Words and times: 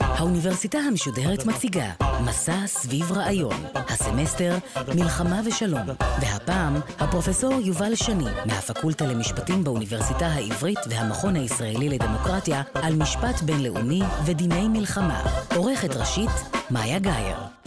האוניברסיטה 0.00 0.78
המשודרת 0.78 1.46
מציגה 1.46 1.90
מסע 2.24 2.66
סביב 2.66 3.12
רעיון, 3.12 3.64
הסמסטר 3.74 4.56
מלחמה 4.94 5.40
ושלום, 5.44 5.86
והפעם 6.20 6.76
הפרופסור 6.98 7.52
יובל 7.52 7.94
שני 7.94 8.30
מהפקולטה 8.46 9.06
למשפטים 9.06 9.64
באוניברסיטה 9.64 10.26
העברית 10.26 10.78
והמכון 10.90 11.36
הישראלי 11.36 11.88
לדמוקרטיה 11.88 12.62
על 12.74 12.94
משפט 12.94 13.42
בינלאומי 13.42 14.00
ודיני 14.24 14.68
מלחמה. 14.68 15.22
עורכת 15.56 15.96
ראשית 15.96 16.30
מאיה 16.70 16.98
גאייר. 16.98 17.57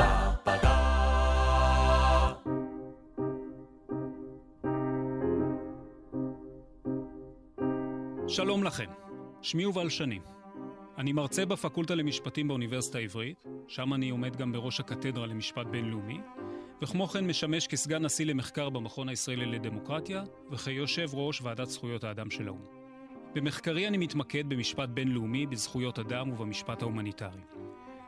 לכם, 8.72 8.90
שמי 9.42 9.64
יובל 9.64 9.90
שני. 9.90 10.20
אני 10.98 11.14
מרצה 11.14 11.46
בפקולטה 11.46 11.96
למשפטים 11.96 12.48
באוניברסיטה 12.48 12.98
העברית, 12.98 13.44
שם 13.68 13.94
אני 13.94 14.10
עומד 14.10 14.36
גם 14.36 14.52
בראש 14.52 14.80
הקתדרה 14.80 15.26
למשפט 15.26 15.68
בינלאומי, 15.68 16.20
וכמו 16.82 17.08
כן 17.08 17.28
משמש 17.28 17.68
כסגן 17.68 18.06
נשיא 18.06 18.26
למחקר 18.26 18.70
במכון 18.70 19.10
הישראלי 19.10 19.46
לדמוקרטיה, 19.46 20.24
וכיושב 20.52 21.08
ראש 21.14 21.42
ועדת 21.42 21.68
זכויות 21.68 22.04
האדם 22.04 22.32
של 22.32 22.48
האו"ם. 22.48 22.62
במחקרי 23.34 23.88
אני 23.88 23.98
מתמקד 23.98 24.50
במשפט 24.50 24.90
בינלאומי, 24.90 25.46
בזכויות 25.46 26.00
אדם 26.00 26.32
ובמשפט 26.32 26.82
ההומניטרי. 26.82 27.42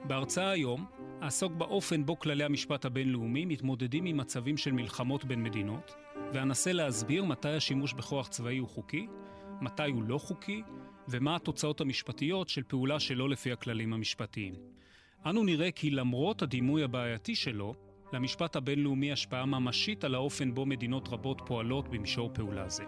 בהרצאה 0.03 0.49
היום 0.49 0.85
אעסוק 1.23 1.53
באופן 1.53 2.05
בו 2.05 2.19
כללי 2.19 2.43
המשפט 2.43 2.85
הבינלאומי 2.85 3.45
מתמודדים 3.45 4.05
עם 4.05 4.17
מצבים 4.17 4.57
של 4.57 4.71
מלחמות 4.71 5.25
בין 5.25 5.43
מדינות, 5.43 5.95
ואנסה 6.33 6.73
להסביר 6.73 7.25
מתי 7.25 7.49
השימוש 7.49 7.93
בכוח 7.93 8.27
צבאי 8.27 8.57
הוא 8.57 8.69
חוקי, 8.69 9.07
מתי 9.63 9.91
הוא 9.91 10.03
לא 10.03 10.17
חוקי, 10.17 10.61
ומה 11.07 11.35
התוצאות 11.35 11.81
המשפטיות 11.81 12.49
של 12.49 12.63
פעולה 12.63 12.99
שלא 12.99 13.29
לפי 13.29 13.51
הכללים 13.51 13.93
המשפטיים. 13.93 14.53
אנו 15.25 15.43
נראה 15.43 15.71
כי 15.71 15.89
למרות 15.89 16.41
הדימוי 16.41 16.83
הבעייתי 16.83 17.35
שלו, 17.35 17.73
למשפט 18.13 18.55
הבינלאומי 18.55 19.11
השפעה 19.11 19.45
ממשית 19.45 20.03
על 20.03 20.15
האופן 20.15 20.53
בו 20.53 20.65
מדינות 20.65 21.07
רבות 21.07 21.41
פועלות 21.45 21.87
במישור 21.89 22.29
פעולה 22.33 22.69
זה. 22.69 22.83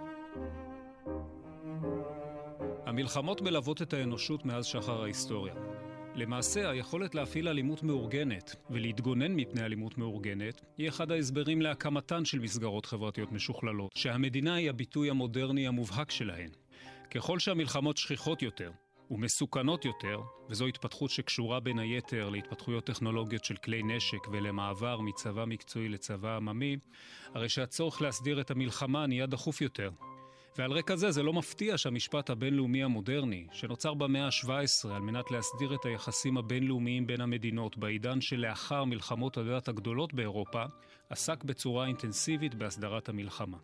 המלחמות 2.86 3.42
מלוות 3.42 3.81
את 3.81 3.94
האנושות 3.94 4.45
מאז 4.45 4.66
שחר 4.66 5.02
ההיסטוריה. 5.03 5.53
למעשה, 6.16 6.69
היכולת 6.69 7.16
להפעיל 7.16 7.47
אלימות 7.47 7.83
מאורגנת 7.83 8.55
ולהתגונן 8.69 9.31
מפני 9.31 9.61
אלימות 9.66 9.97
מאורגנת 9.97 10.61
היא 10.77 10.89
אחד 10.89 11.11
ההסברים 11.11 11.61
להקמתן 11.61 12.25
של 12.25 12.39
מסגרות 12.39 12.86
חברתיות 12.86 13.31
משוכללות, 13.31 13.92
שהמדינה 13.95 14.55
היא 14.55 14.69
הביטוי 14.69 15.09
המודרני 15.09 15.67
המובהק 15.67 16.11
שלהן. 16.11 16.49
ככל 17.16 17.39
שהמלחמות 17.39 17.97
שכיחות 17.97 18.41
יותר 18.41 18.71
ומסוכנות 19.11 19.85
יותר, 19.85 20.21
וזו 20.49 20.67
התפתחות 20.67 21.09
שקשורה 21.09 21.59
בין 21.59 21.80
היתר 21.80 22.30
להתפתחויות 22.30 22.85
טכנולוגיות 22.85 23.45
של 23.45 23.55
כלי 23.55 23.83
נשק 23.83 24.27
ולמעבר 24.31 24.99
מצבא 24.99 25.45
מקצועי 25.45 25.89
לצבא 25.89 26.36
עממי, 26.36 26.77
הרי 27.33 27.49
שהצורך 27.49 28.02
להסדיר 28.02 28.41
את 28.41 28.52
המלחמה 28.52 29.08
נהיה 29.08 29.25
דחוף 29.25 29.61
יותר. 29.61 29.91
ועל 30.58 30.71
רקע 30.71 30.95
זה, 30.95 31.11
זה 31.11 31.23
לא 31.23 31.33
מפתיע 31.33 31.77
שהמשפט 31.77 32.30
הבינלאומי 32.30 32.83
המודרני, 32.83 33.47
שנוצר 33.52 33.93
במאה 33.93 34.25
ה-17 34.25 34.93
על 34.93 35.02
מנת 35.02 35.31
להסדיר 35.31 35.75
את 35.75 35.86
היחסים 35.86 36.38
הבינלאומיים 36.38 37.08
בין 37.08 37.21
המדינות 37.21 37.77
בעידן 37.77 38.21
שלאחר 38.21 38.83
מלחמות 38.83 39.38
הדת 39.38 39.67
הגדולות 39.67 40.13
באירופה, 40.13 40.63
עסק 41.09 41.43
בצורה 41.43 41.88
אינטנסיבית 41.88 42.55
בהסדרת 42.55 43.09
המלחמה. 43.09 43.58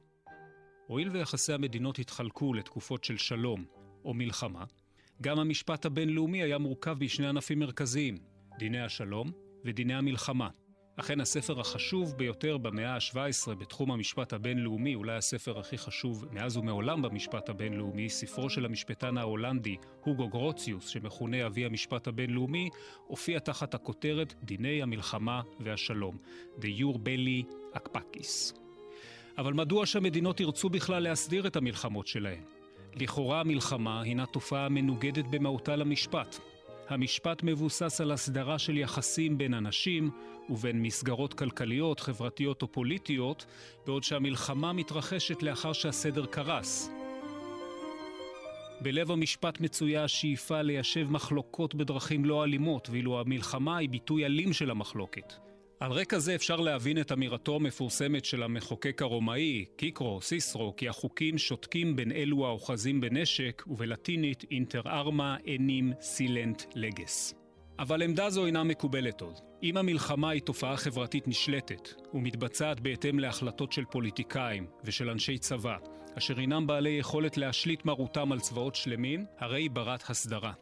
הואיל 0.91 1.09
ויחסי 1.09 1.53
המדינות 1.53 1.99
התחלקו 1.99 2.53
לתקופות 2.53 3.03
של 3.03 3.17
שלום 3.17 3.65
או 4.05 4.13
מלחמה, 4.13 4.63
גם 5.21 5.39
המשפט 5.39 5.85
הבינלאומי 5.85 6.43
היה 6.43 6.57
מורכב 6.57 6.97
בשני 6.99 7.27
ענפים 7.27 7.59
מרכזיים, 7.59 8.17
דיני 8.59 8.81
השלום 8.81 9.31
ודיני 9.65 9.93
המלחמה. 9.93 10.49
אכן 10.95 11.21
הספר 11.21 11.59
החשוב 11.59 12.13
ביותר 12.17 12.57
במאה 12.57 12.95
ה-17 12.95 13.53
בתחום 13.55 13.91
המשפט 13.91 14.33
הבינלאומי, 14.33 14.95
אולי 14.95 15.15
הספר 15.15 15.59
הכי 15.59 15.77
חשוב 15.77 16.25
מאז 16.31 16.57
ומעולם 16.57 17.01
במשפט 17.01 17.49
הבינלאומי, 17.49 18.09
ספרו 18.09 18.49
של 18.49 18.65
המשפטן 18.65 19.17
ההולנדי 19.17 19.75
הוגו 20.03 20.29
גרוציוס, 20.29 20.87
שמכונה 20.87 21.45
אבי 21.45 21.65
המשפט 21.65 22.07
הבינלאומי, 22.07 22.69
הופיע 23.07 23.39
תחת 23.39 23.73
הכותרת 23.73 24.33
דיני 24.43 24.81
המלחמה 24.81 25.41
והשלום, 25.59 26.17
The 26.59 26.79
Jur 26.79 26.95
Belli 26.95 27.53
Akpakis. 27.75 28.61
אבל 29.41 29.53
מדוע 29.53 29.85
שהמדינות 29.85 30.39
ירצו 30.39 30.69
בכלל 30.69 31.03
להסדיר 31.03 31.47
את 31.47 31.55
המלחמות 31.55 32.07
שלהן? 32.07 32.43
לכאורה 32.95 33.39
המלחמה 33.39 34.01
הינה 34.01 34.25
תופעה 34.25 34.69
מנוגדת 34.69 35.25
במהותה 35.29 35.75
למשפט. 35.75 36.39
המשפט 36.89 37.43
מבוסס 37.43 38.01
על 38.01 38.11
הסדרה 38.11 38.59
של 38.59 38.77
יחסים 38.77 39.37
בין 39.37 39.53
אנשים 39.53 40.11
ובין 40.49 40.81
מסגרות 40.81 41.33
כלכליות, 41.33 41.99
חברתיות 41.99 42.61
או 42.61 42.67
פוליטיות, 42.67 43.45
בעוד 43.85 44.03
שהמלחמה 44.03 44.73
מתרחשת 44.73 45.43
לאחר 45.43 45.73
שהסדר 45.73 46.25
קרס. 46.25 46.91
בלב 48.81 49.11
המשפט 49.11 49.59
מצויה 49.59 50.03
השאיפה 50.03 50.61
ליישב 50.61 51.11
מחלוקות 51.11 51.75
בדרכים 51.75 52.25
לא 52.25 52.43
אלימות, 52.43 52.89
ואילו 52.89 53.19
המלחמה 53.19 53.77
היא 53.77 53.89
ביטוי 53.89 54.25
אלים 54.25 54.53
של 54.53 54.71
המחלוקת. 54.71 55.50
על 55.81 55.91
רקע 55.91 56.19
זה 56.19 56.35
אפשר 56.35 56.55
להבין 56.55 57.01
את 57.01 57.11
אמירתו 57.11 57.55
המפורסמת 57.55 58.25
של 58.25 58.43
המחוקק 58.43 59.01
הרומאי, 59.01 59.65
קיקרו, 59.75 60.21
סיסרו, 60.21 60.75
כי 60.75 60.89
החוקים 60.89 61.37
שותקים 61.37 61.95
בין 61.95 62.11
אלו 62.11 62.45
האוחזים 62.45 63.01
בנשק, 63.01 63.63
ובלטינית 63.67 64.43
אינטר 64.51 64.81
ארמה 64.85 65.37
אנים 65.55 65.93
סילנט 66.01 66.63
לגס. 66.75 67.33
אבל 67.79 68.03
עמדה 68.03 68.29
זו 68.29 68.45
אינה 68.45 68.63
מקובלת 68.63 69.21
עוד. 69.21 69.39
אם 69.63 69.77
המלחמה 69.77 70.29
היא 70.29 70.41
תופעה 70.41 70.77
חברתית 70.77 71.27
נשלטת, 71.27 71.89
ומתבצעת 72.13 72.79
בהתאם 72.79 73.19
להחלטות 73.19 73.71
של 73.71 73.85
פוליטיקאים 73.85 74.67
ושל 74.83 75.09
אנשי 75.09 75.37
צבא, 75.37 75.77
אשר 76.17 76.39
אינם 76.39 76.67
בעלי 76.67 76.89
יכולת 76.89 77.37
להשליט 77.37 77.85
מרותם 77.85 78.31
על 78.31 78.39
צבאות 78.39 78.75
שלמים, 78.75 79.25
הרי 79.39 79.61
היא 79.61 79.71
ברת 79.71 80.09
הסדרה. 80.09 80.53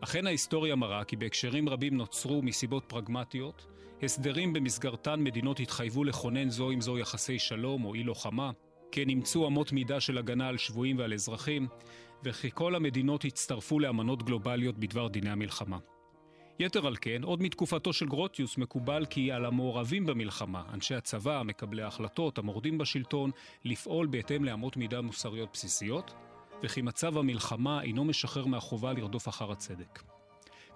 אכן 0.00 0.26
ההיסטוריה 0.26 0.76
מראה 0.76 1.04
כי 1.04 1.16
בהקשרים 1.16 1.68
רבים 1.68 1.96
נוצרו 1.96 2.42
מסיבות 2.42 2.84
פרגמטיות, 2.84 3.66
הסדרים 4.02 4.52
במסגרתן 4.52 5.20
מדינות 5.20 5.60
התחייבו 5.60 6.04
לכונן 6.04 6.50
זו 6.50 6.70
עם 6.70 6.80
זו 6.80 6.98
יחסי 6.98 7.38
שלום 7.38 7.84
או 7.84 7.94
אי 7.94 8.02
לוחמה, 8.02 8.50
כן 8.92 9.08
אימצו 9.08 9.46
אמות 9.46 9.72
מידה 9.72 10.00
של 10.00 10.18
הגנה 10.18 10.48
על 10.48 10.56
שבויים 10.56 10.98
ועל 10.98 11.12
אזרחים, 11.12 11.68
וכי 12.24 12.50
כל 12.54 12.74
המדינות 12.74 13.24
הצטרפו 13.24 13.80
לאמנות 13.80 14.22
גלובליות 14.22 14.78
בדבר 14.78 15.08
דיני 15.08 15.30
המלחמה. 15.30 15.78
יתר 16.58 16.86
על 16.86 16.96
כן, 17.00 17.22
עוד 17.22 17.42
מתקופתו 17.42 17.92
של 17.92 18.06
גרוטיוס 18.06 18.58
מקובל 18.58 19.06
כי 19.06 19.32
על 19.32 19.44
המעורבים 19.44 20.06
במלחמה, 20.06 20.62
אנשי 20.74 20.94
הצבא, 20.94 21.42
מקבלי 21.44 21.82
ההחלטות, 21.82 22.38
המורדים 22.38 22.78
בשלטון, 22.78 23.30
לפעול 23.64 24.06
בהתאם 24.06 24.44
לאמות 24.44 24.76
מידה 24.76 25.00
מוסריות 25.00 25.48
בסיסיות, 25.52 26.14
וכי 26.62 26.82
מצב 26.82 27.18
המלחמה 27.18 27.82
אינו 27.82 28.04
משחרר 28.04 28.46
מהחובה 28.46 28.92
לרדוף 28.92 29.28
אחר 29.28 29.52
הצדק. 29.52 30.15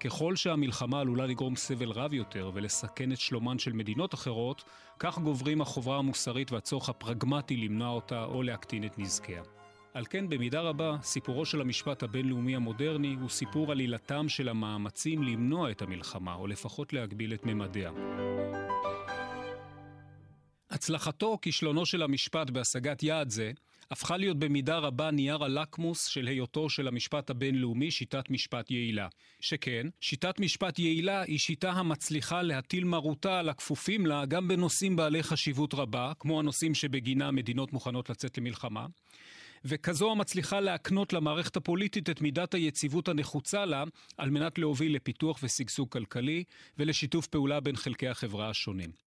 ככל 0.00 0.36
שהמלחמה 0.36 1.00
עלולה 1.00 1.26
לגרום 1.26 1.56
סבל 1.56 1.90
רב 1.90 2.14
יותר 2.14 2.50
ולסכן 2.54 3.12
את 3.12 3.20
שלומן 3.20 3.58
של 3.58 3.72
מדינות 3.72 4.14
אחרות, 4.14 4.64
כך 4.98 5.18
גוברים 5.18 5.60
החובה 5.60 5.96
המוסרית 5.96 6.52
והצורך 6.52 6.88
הפרגמטי 6.88 7.56
למנוע 7.56 7.88
אותה 7.90 8.24
או 8.24 8.42
להקטין 8.42 8.84
את 8.84 8.98
נזקיה. 8.98 9.42
על 9.94 10.04
כן, 10.10 10.28
במידה 10.28 10.60
רבה, 10.60 10.96
סיפורו 11.02 11.44
של 11.44 11.60
המשפט 11.60 12.02
הבינלאומי 12.02 12.56
המודרני 12.56 13.16
הוא 13.20 13.28
סיפור 13.28 13.72
עלילתם 13.72 14.28
של 14.28 14.48
המאמצים 14.48 15.22
למנוע 15.22 15.70
את 15.70 15.82
המלחמה, 15.82 16.34
או 16.34 16.46
לפחות 16.46 16.92
להגביל 16.92 17.34
את 17.34 17.46
ממדיה. 17.46 17.90
הצלחתו 20.70 21.26
או 21.26 21.40
כישלונו 21.40 21.86
של 21.86 22.02
המשפט 22.02 22.50
בהשגת 22.50 23.02
יעד 23.02 23.30
זה 23.30 23.52
הפכה 23.90 24.16
להיות 24.16 24.38
במידה 24.38 24.78
רבה 24.78 25.10
נייר 25.10 25.44
הלקמוס 25.44 26.06
של 26.06 26.26
היותו 26.26 26.70
של 26.70 26.88
המשפט 26.88 27.30
הבינלאומי 27.30 27.90
שיטת 27.90 28.30
משפט 28.30 28.70
יעילה. 28.70 29.08
שכן, 29.40 29.86
שיטת 30.00 30.40
משפט 30.40 30.78
יעילה 30.78 31.22
היא 31.22 31.38
שיטה 31.38 31.70
המצליחה 31.70 32.42
להטיל 32.42 32.84
מרותה 32.84 33.38
על 33.38 33.48
הכפופים 33.48 34.06
לה 34.06 34.26
גם 34.26 34.48
בנושאים 34.48 34.96
בעלי 34.96 35.22
חשיבות 35.22 35.74
רבה, 35.74 36.12
כמו 36.18 36.38
הנושאים 36.38 36.74
שבגינם 36.74 37.34
מדינות 37.34 37.72
מוכנות 37.72 38.10
לצאת 38.10 38.38
למלחמה, 38.38 38.86
וכזו 39.64 40.12
המצליחה 40.12 40.60
להקנות 40.60 41.12
למערכת 41.12 41.56
הפוליטית 41.56 42.10
את 42.10 42.20
מידת 42.20 42.54
היציבות 42.54 43.08
הנחוצה 43.08 43.64
לה 43.64 43.84
על 44.16 44.30
מנת 44.30 44.58
להוביל 44.58 44.94
לפיתוח 44.94 45.38
ושגשוג 45.42 45.88
כלכלי 45.88 46.44
ולשיתוף 46.78 47.26
פעולה 47.26 47.60
בין 47.60 47.76
חלקי 47.76 48.08
החברה 48.08 48.50
השונים. 48.50 49.09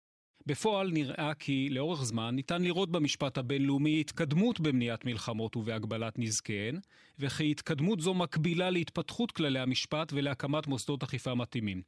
בפועל 0.48 0.92
נראה 0.92 1.34
כי 1.34 1.70
לאורך 1.72 2.04
זמן 2.04 2.36
ניתן 2.36 2.62
לראות 2.62 2.92
במשפט 2.92 3.38
הבינלאומי 3.38 4.00
התקדמות 4.00 4.60
במניעת 4.60 5.06
מלחמות 5.06 5.56
ובהגבלת 5.56 6.20
נזקיהן, 6.20 6.80
וכי 7.20 7.52
התקדמות 7.52 8.00
זו 8.00 8.14
מקבילה 8.14 8.70
להתפתחות 8.70 9.32
כללי 9.32 9.60
המשפט 9.60 10.14
ולהקמת 10.14 10.68
מוסדות 10.68 11.04
אכיפה 11.04 11.36
מתאימים. 11.36 11.82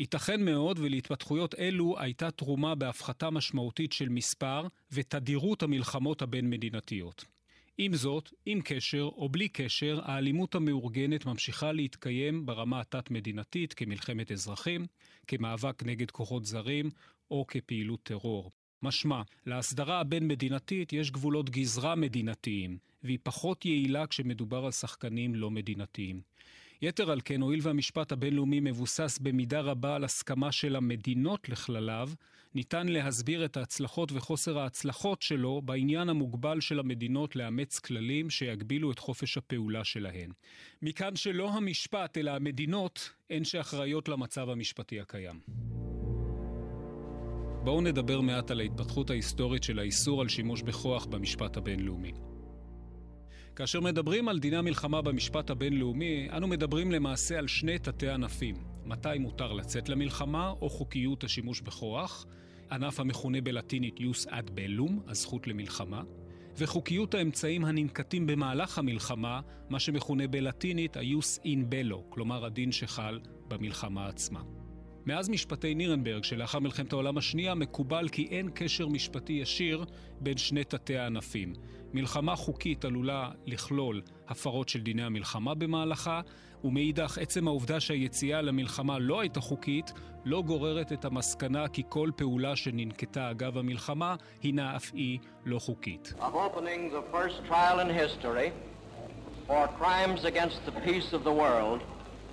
ייתכן 0.00 0.44
מאוד 0.44 0.78
ולהתפתחויות 0.78 1.54
אלו 1.54 1.94
הייתה 1.98 2.30
תרומה 2.30 2.74
בהפחתה 2.74 3.30
משמעותית 3.30 3.92
של 3.92 4.08
מספר 4.08 4.66
ותדירות 4.92 5.62
המלחמות 5.62 6.22
הבין-מדינתיות. 6.22 7.24
עם 7.78 7.94
זאת, 7.94 8.30
עם 8.46 8.60
קשר 8.64 9.02
או 9.02 9.28
בלי 9.28 9.48
קשר, 9.48 10.00
האלימות 10.02 10.54
המאורגנת 10.54 11.26
ממשיכה 11.26 11.72
להתקיים 11.72 12.46
ברמה 12.46 12.80
התת-מדינתית 12.80 13.74
כמלחמת 13.74 14.32
אזרחים, 14.32 14.86
כמאבק 15.26 15.82
נגד 15.82 16.10
כוחות 16.10 16.44
זרים 16.44 16.90
או 17.30 17.46
כפעילות 17.46 18.02
טרור. 18.02 18.50
משמע, 18.82 19.22
להסדרה 19.46 20.00
הבין-מדינתית 20.00 20.92
יש 20.92 21.10
גבולות 21.10 21.50
גזרה 21.50 21.94
מדינתיים, 21.94 22.78
והיא 23.02 23.18
פחות 23.22 23.64
יעילה 23.64 24.06
כשמדובר 24.06 24.64
על 24.64 24.70
שחקנים 24.70 25.34
לא 25.34 25.50
מדינתיים. 25.50 26.20
יתר 26.82 27.10
על 27.10 27.20
כן, 27.24 27.42
הואיל 27.42 27.60
והמשפט 27.62 28.12
הבינלאומי 28.12 28.60
מבוסס 28.60 29.18
במידה 29.18 29.60
רבה 29.60 29.96
על 29.96 30.04
הסכמה 30.04 30.52
של 30.52 30.76
המדינות 30.76 31.48
לכלליו, 31.48 32.10
ניתן 32.54 32.88
להסביר 32.88 33.44
את 33.44 33.56
ההצלחות 33.56 34.12
וחוסר 34.12 34.58
ההצלחות 34.58 35.22
שלו 35.22 35.62
בעניין 35.62 36.08
המוגבל 36.08 36.60
של 36.60 36.78
המדינות 36.78 37.36
לאמץ 37.36 37.78
כללים 37.78 38.30
שיגבילו 38.30 38.92
את 38.92 38.98
חופש 38.98 39.36
הפעולה 39.36 39.84
שלהן. 39.84 40.30
מכאן 40.82 41.16
שלא 41.16 41.50
המשפט, 41.50 42.18
אלא 42.18 42.30
המדינות, 42.30 43.10
הן 43.30 43.44
שאחראיות 43.44 44.08
למצב 44.08 44.50
המשפטי 44.50 45.00
הקיים. 45.00 45.75
בואו 47.66 47.80
נדבר 47.80 48.20
מעט 48.20 48.50
על 48.50 48.60
ההתפתחות 48.60 49.10
ההיסטורית 49.10 49.62
של 49.62 49.78
האיסור 49.78 50.20
על 50.20 50.28
שימוש 50.28 50.62
בכוח 50.62 51.06
במשפט 51.06 51.56
הבינלאומי. 51.56 52.12
כאשר 53.56 53.80
מדברים 53.80 54.28
על 54.28 54.38
דיני 54.38 54.56
המלחמה 54.56 55.02
במשפט 55.02 55.50
הבינלאומי, 55.50 56.28
אנו 56.36 56.46
מדברים 56.46 56.92
למעשה 56.92 57.38
על 57.38 57.46
שני 57.48 57.78
תתי 57.78 58.08
ענפים. 58.08 58.56
מתי 58.84 59.18
מותר 59.20 59.52
לצאת 59.52 59.88
למלחמה, 59.88 60.50
או 60.60 60.70
חוקיות 60.70 61.24
השימוש 61.24 61.60
בכוח, 61.60 62.26
ענף 62.70 63.00
המכונה 63.00 63.40
בלטינית 63.40 64.00
יוס 64.00 64.26
אד 64.26 64.50
בלום, 64.54 65.00
הזכות 65.06 65.46
למלחמה, 65.46 66.02
וחוקיות 66.58 67.14
האמצעים 67.14 67.64
הננקטים 67.64 68.26
במהלך 68.26 68.78
המלחמה, 68.78 69.40
מה 69.68 69.80
שמכונה 69.80 70.26
בלטינית 70.26 70.96
היוס 70.96 71.40
אין 71.44 71.70
בלו, 71.70 72.04
כלומר 72.10 72.44
הדין 72.44 72.72
שחל 72.72 73.20
במלחמה 73.48 74.08
עצמה. 74.08 74.55
מאז 75.06 75.28
משפטי 75.28 75.74
נירנברג 75.74 76.24
שלאחר 76.24 76.58
מלחמת 76.58 76.92
העולם 76.92 77.18
השנייה 77.18 77.54
מקובל 77.54 78.08
כי 78.08 78.28
אין 78.30 78.50
קשר 78.54 78.88
משפטי 78.88 79.32
ישיר 79.32 79.84
בין 80.20 80.36
שני 80.36 80.64
תתי 80.64 80.96
הענפים. 80.96 81.52
מלחמה 81.92 82.36
חוקית 82.36 82.84
עלולה 82.84 83.30
לכלול 83.46 84.02
הפרות 84.28 84.68
של 84.68 84.80
דיני 84.80 85.02
המלחמה 85.02 85.54
במהלכה, 85.54 86.20
ומאידך 86.64 87.18
עצם 87.18 87.48
העובדה 87.48 87.80
שהיציאה 87.80 88.42
למלחמה 88.42 88.98
לא 88.98 89.20
הייתה 89.20 89.40
חוקית, 89.40 89.92
לא 90.24 90.42
גוררת 90.42 90.92
את 90.92 91.04
המסקנה 91.04 91.68
כי 91.68 91.82
כל 91.88 92.10
פעולה 92.16 92.56
שננקטה 92.56 93.30
אגב 93.30 93.58
המלחמה 93.58 94.16
הינה 94.42 94.76
אף 94.76 94.90
היא 94.94 95.18
לא 95.44 95.58
חוקית. 95.58 96.14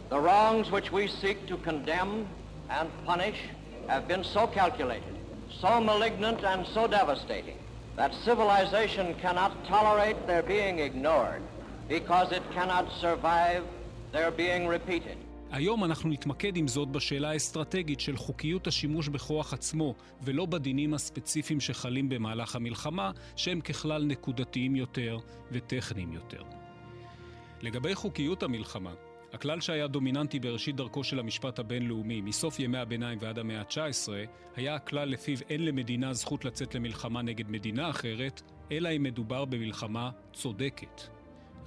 The 0.09 0.19
wrongs 0.19 0.69
which 0.69 0.91
we 0.91 1.07
seek 1.21 1.37
to 1.47 1.55
condemn 1.69 2.13
and 2.69 2.89
punish 3.05 3.39
have 3.87 4.07
been 4.07 4.23
so 4.23 4.47
calculated, 4.47 5.15
so 5.61 5.79
malignant 5.81 6.43
and 6.43 6.65
so 6.75 6.87
devastating 6.87 7.57
that 7.95 8.11
civilization 8.25 9.15
cannot 9.21 9.51
tolerate 9.67 10.19
their 10.27 10.43
being 10.43 10.79
ignored 10.79 11.41
because 11.87 12.31
it 12.31 12.43
cannot 12.55 12.85
survive 13.01 13.63
their 14.11 14.31
being 14.31 14.67
repeated. 14.67 15.17
היום 15.51 15.83
אנחנו 15.83 16.09
נתמקד 16.09 16.57
עם 16.57 16.67
זאת 16.67 16.89
בשאלה 16.89 17.29
האסטרטגית 17.29 17.99
של 17.99 18.17
חוקיות 18.17 18.67
השימוש 18.67 19.07
בכוח 19.07 19.53
עצמו, 19.53 19.93
ולא 20.21 20.45
בדינים 20.45 20.93
הספציפיים 20.93 21.59
שחלים 21.59 22.09
במהלך 22.09 22.55
המלחמה, 22.55 23.11
שהם 23.35 23.61
ככלל 23.61 24.03
נקודתיים 24.03 24.75
יותר 24.75 25.17
וטכניים 25.51 26.13
יותר. 26.13 26.41
לגבי 27.61 27.95
חוקיות 27.95 28.43
המלחמה, 28.43 28.93
הכלל 29.33 29.61
שהיה 29.61 29.87
דומיננטי 29.87 30.39
בראשית 30.39 30.75
דרכו 30.75 31.03
של 31.03 31.19
המשפט 31.19 31.59
הבינלאומי, 31.59 32.21
מסוף 32.21 32.59
ימי 32.59 32.77
הביניים 32.77 33.17
ועד 33.21 33.39
המאה 33.39 33.59
ה-19, 33.59 34.09
היה 34.55 34.75
הכלל 34.75 35.09
לפיו 35.09 35.37
אין 35.49 35.65
למדינה 35.65 36.13
זכות 36.13 36.45
לצאת 36.45 36.75
למלחמה 36.75 37.21
נגד 37.21 37.49
מדינה 37.49 37.89
אחרת, 37.89 38.41
אלא 38.71 38.89
אם 38.95 39.03
מדובר 39.03 39.45
במלחמה 39.45 40.09
צודקת. 40.33 41.01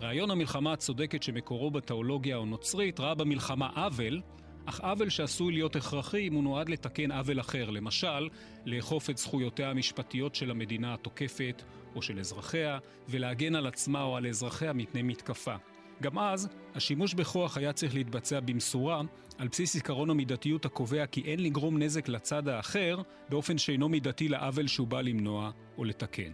רעיון 0.00 0.30
המלחמה 0.30 0.72
הצודקת 0.72 1.22
שמקורו 1.22 1.70
בתיאולוגיה 1.70 2.38
הנוצרית 2.38 3.00
ראה 3.00 3.14
במלחמה 3.14 3.70
עוול, 3.74 4.20
אך 4.66 4.80
עוול 4.80 5.08
שעשוי 5.08 5.52
להיות 5.52 5.76
הכרחי 5.76 6.28
אם 6.28 6.34
הוא 6.34 6.42
נועד 6.42 6.68
לתקן 6.68 7.12
עוול 7.12 7.40
אחר, 7.40 7.70
למשל, 7.70 8.28
לאכוף 8.64 9.10
את 9.10 9.18
זכויותיה 9.18 9.70
המשפטיות 9.70 10.34
של 10.34 10.50
המדינה 10.50 10.94
התוקפת 10.94 11.62
או 11.94 12.02
של 12.02 12.18
אזרחיה, 12.18 12.78
ולהגן 13.08 13.54
על 13.54 13.66
עצמה 13.66 14.02
או 14.02 14.16
על 14.16 14.26
אזרחיה 14.26 14.72
מפני 14.72 15.02
מתקפה. 15.02 15.56
גם 16.02 16.18
אז, 16.18 16.48
השימוש 16.74 17.14
בכוח 17.14 17.56
היה 17.56 17.72
צריך 17.72 17.94
להתבצע 17.94 18.40
במשורה, 18.40 19.02
על 19.38 19.48
בסיס 19.48 19.76
עקרון 19.76 20.10
המידתיות 20.10 20.64
הקובע 20.64 21.06
כי 21.06 21.22
אין 21.22 21.42
לגרום 21.42 21.78
נזק 21.82 22.08
לצד 22.08 22.48
האחר, 22.48 23.02
באופן 23.28 23.58
שאינו 23.58 23.88
מידתי 23.88 24.28
לעוול 24.28 24.66
שהוא 24.66 24.86
בא 24.86 25.00
למנוע 25.00 25.50
או 25.78 25.84
לתקן. 25.84 26.32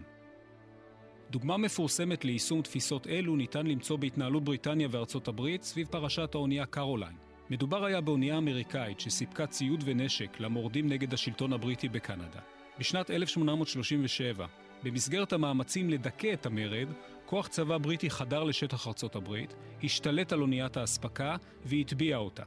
דוגמה 1.31 1.57
מפורסמת 1.57 2.25
ליישום 2.25 2.61
תפיסות 2.61 3.07
אלו 3.07 3.35
ניתן 3.35 3.67
למצוא 3.67 3.97
בהתנהלות 3.97 4.43
בריטניה 4.43 4.87
וארצות 4.91 5.27
הברית 5.27 5.63
סביב 5.63 5.87
פרשת 5.87 6.35
האונייה 6.35 6.65
קרוליין. 6.65 7.15
מדובר 7.49 7.85
היה 7.85 8.01
באונייה 8.01 8.37
אמריקאית 8.37 8.99
שסיפקה 8.99 9.47
ציוד 9.47 9.83
ונשק 9.85 10.39
למורדים 10.39 10.87
נגד 10.87 11.13
השלטון 11.13 11.53
הבריטי 11.53 11.89
בקנדה. 11.89 12.39
בשנת 12.79 13.11
1837, 13.11 14.45
במסגרת 14.83 15.33
המאמצים 15.33 15.89
לדכא 15.89 16.33
את 16.33 16.45
המרד, 16.45 16.87
כוח 17.25 17.47
צבא 17.47 17.77
בריטי 17.77 18.09
חדר 18.09 18.43
לשטח 18.43 18.87
ארצות 18.87 19.15
הברית, 19.15 19.55
השתלט 19.83 20.33
על 20.33 20.41
אוניית 20.41 20.77
האספקה 20.77 21.35
והטביע 21.65 22.17
אותה. 22.17 22.43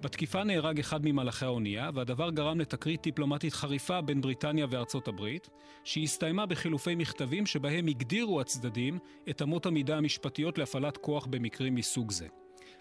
בתקיפה 0.00 0.44
נהרג 0.44 0.78
אחד 0.78 1.06
ממלאכי 1.06 1.44
האונייה, 1.44 1.90
והדבר 1.94 2.30
גרם 2.30 2.60
לתקרית 2.60 3.02
דיפלומטית 3.02 3.52
חריפה 3.52 4.00
בין 4.00 4.20
בריטניה 4.20 4.66
וארצות 4.70 5.08
הברית, 5.08 5.48
שהסתיימה 5.84 6.46
בחילופי 6.46 6.94
מכתבים 6.94 7.46
שבהם 7.46 7.86
הגדירו 7.86 8.40
הצדדים 8.40 8.98
את 9.30 9.42
אמות 9.42 9.66
המידה 9.66 9.96
המשפטיות 9.96 10.58
להפעלת 10.58 10.96
כוח 10.96 11.26
במקרים 11.26 11.74
מסוג 11.74 12.10
זה. 12.10 12.26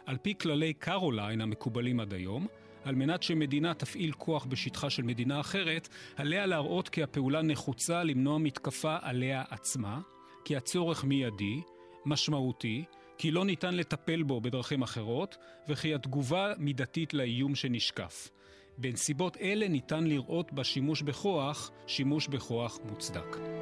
על 0.05 0.17
פי 0.17 0.33
כללי 0.37 0.73
קרוליין 0.73 1.41
המקובלים 1.41 1.99
עד 1.99 2.13
היום, 2.13 2.47
על 2.87 2.95
מנת 2.95 3.23
שמדינה 3.23 3.73
תפעיל 3.73 4.11
כוח 4.11 4.45
בשטחה 4.45 4.89
של 4.89 5.03
מדינה 5.03 5.39
אחרת, 5.39 5.89
עליה 6.15 6.45
להראות 6.45 6.89
כי 6.89 7.03
הפעולה 7.03 7.41
נחוצה 7.41 8.03
למנוע 8.03 8.37
מתקפה 8.37 8.97
עליה 9.01 9.43
עצמה, 9.49 9.99
כי 10.45 10.55
הצורך 10.55 11.03
מיידי, 11.03 11.61
משמעותי, 12.05 12.83
כי 13.17 13.31
לא 13.31 13.45
ניתן 13.45 13.75
לטפל 13.75 14.23
בו 14.23 14.41
בדרכים 14.41 14.81
אחרות, 14.81 15.37
וכי 15.69 15.93
התגובה 15.93 16.53
מידתית 16.57 17.13
לאיום 17.13 17.55
שנשקף. 17.55 18.29
בנסיבות 18.77 19.37
אלה 19.37 19.67
ניתן 19.67 20.03
לראות 20.03 20.53
בשימוש 20.53 21.01
בכוח, 21.01 21.71
שימוש 21.87 22.27
בכוח 22.27 22.79
מוצדק. 22.89 23.56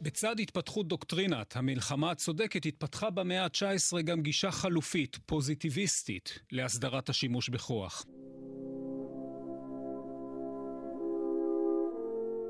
בצד 0.00 0.40
התפתחות 0.40 0.88
דוקטרינת 0.88 1.56
המלחמה 1.56 2.10
הצודקת 2.10 2.66
התפתחה 2.66 3.10
במאה 3.10 3.44
ה-19 3.44 4.02
גם 4.02 4.22
גישה 4.22 4.50
חלופית, 4.50 5.18
פוזיטיביסטית, 5.26 6.38
להסדרת 6.52 7.08
השימוש 7.08 7.48
בכוח. 7.48 8.04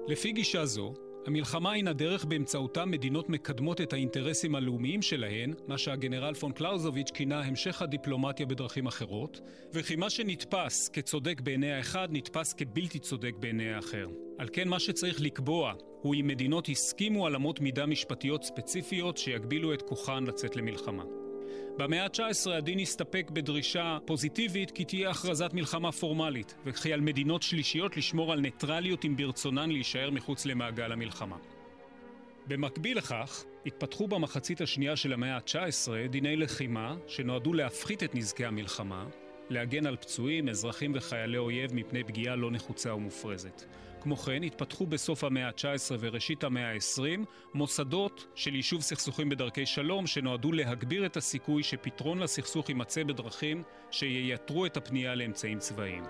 לפי 0.08 0.32
גישה 0.32 0.66
זו, 0.66 0.94
המלחמה 1.26 1.73
הינה 1.73 1.93
דרך 1.93 2.25
באמצעותה 2.25 2.85
מדינות 2.85 3.28
מקדמות 3.28 3.81
את 3.81 3.93
האינטרסים 3.93 4.54
הלאומיים 4.54 5.02
שלהן, 5.02 5.54
מה 5.69 5.78
שהגנרל 5.78 6.35
פון 6.35 6.52
קלאוזוביץ' 6.52 7.11
כינה 7.11 7.40
המשך 7.40 7.83
הדיפלומטיה 7.83 8.47
בדרכים 8.47 8.87
אחרות, 8.87 9.40
וכי 9.73 9.97
מה 9.97 10.11
שנתפס 10.11 10.88
כצודק 10.88 11.40
בעיני 11.40 11.73
האחד 11.73 12.09
נתפס 12.11 12.52
כבלתי 12.52 12.99
צודק 12.99 13.33
בעיני 13.38 13.75
האחר. 13.75 14.07
על 14.38 14.49
כן 14.52 14.69
מה 14.69 14.81
שצריך 14.81 15.21
לקבוע 15.21 15.73
הוא 16.02 16.14
אם 16.14 16.26
מדינות 16.26 16.69
הסכימו 16.69 17.26
על 17.26 17.37
אמות 17.37 17.61
מידה 17.61 17.87
משפטיות 17.87 18.45
ספציפיות 18.45 19.19
שיגבילו 19.19 19.75
את 19.75 19.83
כוחן 19.83 20.25
לצאת 20.25 20.57
למלחמה. 20.57 21.24
במאה 21.78 22.04
ה-19 22.04 22.50
הדין 22.50 22.78
הסתפק 22.78 23.30
בדרישה 23.32 23.99
פוזיטיבית 24.04 24.70
כי 24.70 24.84
תהיה 24.84 25.11
הכרזת 25.11 25.50
מלחמה 25.52 25.92
פורמלית, 25.92 26.54
וכי 26.64 26.92
על 26.92 27.00
מדינות 27.00 27.42
שלישיות 27.42 27.96
לשמור 27.96 28.32
על 28.32 28.40
ניטרליות 28.40 29.04
אם 29.04 29.16
ברצונן 29.16 29.70
להישאר 29.70 30.11
מחוץ 30.11 30.46
למעגל 30.46 30.92
המלחמה. 30.92 31.37
במקביל 32.46 32.99
לכך, 32.99 33.44
התפתחו 33.66 34.08
במחצית 34.08 34.61
השנייה 34.61 34.96
של 34.96 35.12
המאה 35.12 35.37
ה-19 35.37 36.08
דיני 36.11 36.37
לחימה 36.37 36.96
שנועדו 37.06 37.52
להפחית 37.52 38.02
את 38.02 38.14
נזקי 38.14 38.44
המלחמה, 38.44 39.06
להגן 39.50 39.87
על 39.87 39.96
פצועים, 39.96 40.49
אזרחים 40.49 40.92
וחיילי 40.94 41.38
אויב 41.38 41.75
מפני 41.75 42.04
פגיעה 42.04 42.37
לא 42.37 42.50
נחוצה 42.50 42.94
ומופרזת. 42.94 43.64
כמו 44.04 44.16
כן, 44.16 44.42
התפתחו 44.42 44.87
בסוף 44.87 45.25
המאה 45.25 45.46
ה-19 45.46 45.96
וראשית 46.00 46.44
המאה 46.44 46.73
ה-20 46.73 47.20
מוסדות 47.54 48.26
של 48.34 48.54
יישוב 48.54 48.82
סכסוכים 48.82 49.28
בדרכי 49.28 49.66
שלום 49.66 50.06
שנועדו 50.06 50.52
להגביר 50.52 51.06
את 51.06 51.16
הסיכוי 51.16 51.62
שפתרון 51.62 52.18
לסכסוך 52.18 52.68
יימצא 52.68 53.02
בדרכים 53.02 53.62
שייתרו 53.90 54.66
את 54.66 54.76
הפנייה 54.76 55.14
לאמצעים 55.14 55.58
צבאיים. 55.58 56.04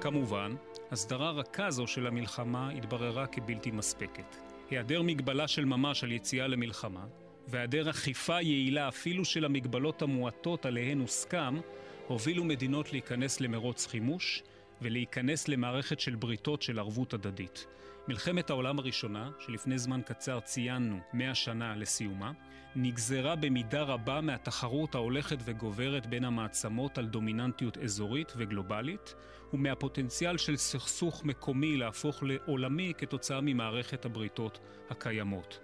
כמובן, 0.00 0.54
הסדרה 0.90 1.30
רכה 1.30 1.70
זו 1.70 1.86
של 1.86 2.06
המלחמה 2.06 2.70
התבררה 2.70 3.26
כבלתי 3.26 3.70
מספקת. 3.70 4.36
היעדר 4.70 5.02
מגבלה 5.02 5.48
של 5.48 5.64
ממש 5.64 6.04
על 6.04 6.12
יציאה 6.12 6.46
למלחמה, 6.46 7.04
והיעדר 7.48 7.90
אכיפה 7.90 8.40
יעילה 8.40 8.88
אפילו 8.88 9.24
של 9.24 9.44
המגבלות 9.44 10.02
המועטות 10.02 10.66
עליהן 10.66 11.00
הוסכם, 11.00 11.60
הובילו 12.06 12.44
מדינות 12.44 12.92
להיכנס 12.92 13.40
למרוץ 13.40 13.86
חימוש 13.86 14.42
ולהיכנס 14.82 15.48
למערכת 15.48 16.00
של 16.00 16.14
בריתות 16.14 16.62
של 16.62 16.78
ערבות 16.78 17.14
הדדית. 17.14 17.66
מלחמת 18.08 18.50
העולם 18.50 18.78
הראשונה, 18.78 19.30
שלפני 19.38 19.78
זמן 19.78 20.00
קצר 20.06 20.40
ציינו 20.40 20.98
מאה 21.12 21.34
שנה 21.34 21.76
לסיומה, 21.76 22.32
נגזרה 22.76 23.36
במידה 23.36 23.82
רבה 23.82 24.20
מהתחרות 24.20 24.94
ההולכת 24.94 25.38
וגוברת 25.44 26.06
בין 26.06 26.24
המעצמות 26.24 26.98
על 26.98 27.06
דומיננטיות 27.06 27.78
אזורית 27.78 28.32
וגלובלית, 28.36 29.14
ומהפוטנציאל 29.52 30.36
של 30.38 30.56
סכסוך 30.56 31.24
מקומי 31.24 31.76
להפוך 31.76 32.22
לעולמי 32.22 32.92
כתוצאה 32.98 33.40
ממערכת 33.40 34.04
הבריתות 34.04 34.58
הקיימות. 34.90 35.60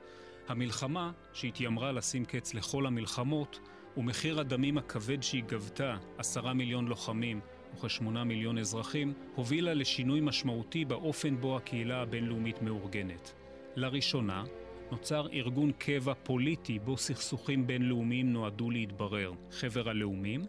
המלחמה, 0.48 1.12
שהתיימרה 1.32 1.92
לשים 1.92 2.24
קץ 2.24 2.54
לכל 2.54 2.86
המלחמות, 2.86 3.60
ומחיר 3.96 4.40
הדמים 4.40 4.78
הכבד 4.78 5.22
שהיא 5.22 5.44
גבתה, 5.46 5.96
עשרה 6.18 6.54
מיליון 6.54 6.88
לוחמים 6.88 7.40
וכשמונה 7.74 8.24
מיליון 8.24 8.58
אזרחים, 8.58 9.12
הובילה 9.34 9.74
לשינוי 9.74 10.20
משמעותי 10.20 10.84
באופן 10.84 11.36
בו 11.36 11.56
הקהילה 11.56 12.02
הבינלאומית 12.02 12.62
מאורגנת. 12.62 13.32
לראשונה, 13.76 14.44
נוצר 14.90 15.26
ארגון 15.32 15.72
קבע 15.72 16.14
פוליטי 16.14 16.78
בו 16.78 16.96
סכסוכים 16.96 17.66
בינלאומיים 17.66 18.32
נועדו 18.32 18.70
להתברר, 18.70 19.32
חבר 19.50 19.88
הלאומים, 19.88 20.40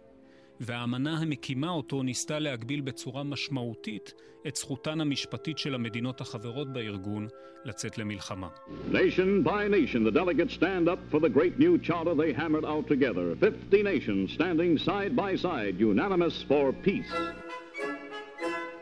והאמנה 0.63 1.17
המקימה 1.17 1.69
אותו 1.69 2.03
ניסתה 2.03 2.39
להגביל 2.39 2.81
בצורה 2.81 3.23
משמעותית 3.23 4.13
את 4.47 4.55
זכותן 4.55 5.01
המשפטית 5.01 5.57
של 5.57 5.75
המדינות 5.75 6.21
החברות 6.21 6.73
בארגון 6.73 7.27
לצאת 7.65 7.97
למלחמה. 7.97 8.47
Nation 8.91 9.45
by 9.45 9.67
nation, 9.69 10.03
the 10.03 10.11
delegates 10.11 10.53
stand 10.53 10.87
up 10.87 10.99
for 11.11 11.19
the 11.19 11.29
great 11.29 11.59
new 11.59 11.87
charter 11.87 12.13
they 12.15 12.33
hammered 12.41 12.65
out 12.65 12.87
together. 12.87 13.35
50 13.39 13.83
nations 13.83 14.33
standing 14.33 14.77
side 14.77 15.15
by 15.15 15.35
side, 15.43 15.79
unanimous 15.79 16.45
for 16.49 16.87
peace. 16.87 17.13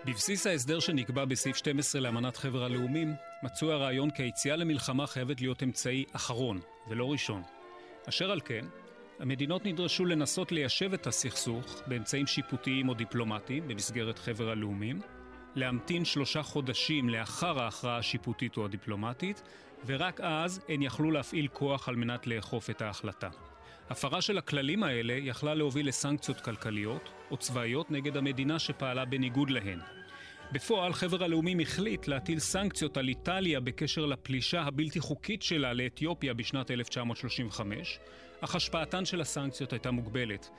בבסיס 0.05 0.47
ההסדר 0.47 0.79
שנקבע 0.79 1.25
בסעיף 1.25 1.55
12 1.55 2.01
לאמנת 2.01 2.37
חבר 2.37 2.63
הלאומים, 2.63 3.13
מצוי 3.43 3.73
הרעיון 3.73 4.09
כי 4.09 4.23
היציאה 4.23 4.55
למלחמה 4.55 5.07
חייבת 5.07 5.41
להיות 5.41 5.63
אמצעי 5.63 6.05
אחרון, 6.11 6.59
ולא 6.89 7.11
ראשון. 7.11 7.41
אשר 8.09 8.31
על 8.31 8.39
כן, 8.45 8.65
המדינות 9.19 9.65
נדרשו 9.65 10.05
לנסות 10.05 10.51
ליישב 10.51 10.93
את 10.93 11.07
הסכסוך 11.07 11.81
באמצעים 11.87 12.27
שיפוטיים 12.27 12.89
או 12.89 12.93
דיפלומטיים 12.93 13.67
במסגרת 13.67 14.19
חבר 14.19 14.49
הלאומים, 14.49 15.01
להמתין 15.55 16.05
שלושה 16.05 16.43
חודשים 16.43 17.09
לאחר 17.09 17.61
ההכרעה 17.61 17.97
השיפוטית 17.97 18.57
או 18.57 18.65
הדיפלומטית, 18.65 19.41
ורק 19.85 20.21
אז 20.21 20.61
הן 20.69 20.81
יכלו 20.81 21.11
להפעיל 21.11 21.47
כוח 21.47 21.89
על 21.89 21.95
מנת 21.95 22.27
לאכוף 22.27 22.69
את 22.69 22.81
ההחלטה. 22.81 23.29
הפרה 23.89 24.21
של 24.21 24.37
הכללים 24.37 24.83
האלה 24.83 25.13
יכלה 25.13 25.53
להוביל 25.53 25.87
לסנקציות 25.87 26.41
כלכליות 26.41 27.09
או 27.31 27.37
צבאיות 27.37 27.91
נגד 27.91 28.17
המדינה 28.17 28.59
שפעלה 28.59 29.05
בניגוד 29.05 29.49
להן. 29.49 29.79
בפועל, 30.51 30.93
חבר 30.93 31.23
הלאומים 31.23 31.59
החליט 31.59 32.07
להטיל 32.07 32.39
סנקציות 32.39 32.97
על 32.97 33.07
איטליה 33.07 33.59
בקשר 33.59 34.05
לפלישה 34.05 34.61
הבלתי 34.61 34.99
חוקית 34.99 35.41
שלה 35.41 35.73
לאתיופיה 35.73 36.33
בשנת 36.33 36.71
1935, 36.71 37.99
אך 38.41 38.55
השפעתן 38.55 39.05
של 39.05 39.21
הסנקציות 39.21 39.73
הייתה 39.73 39.91
מוגבלת. 39.91 40.49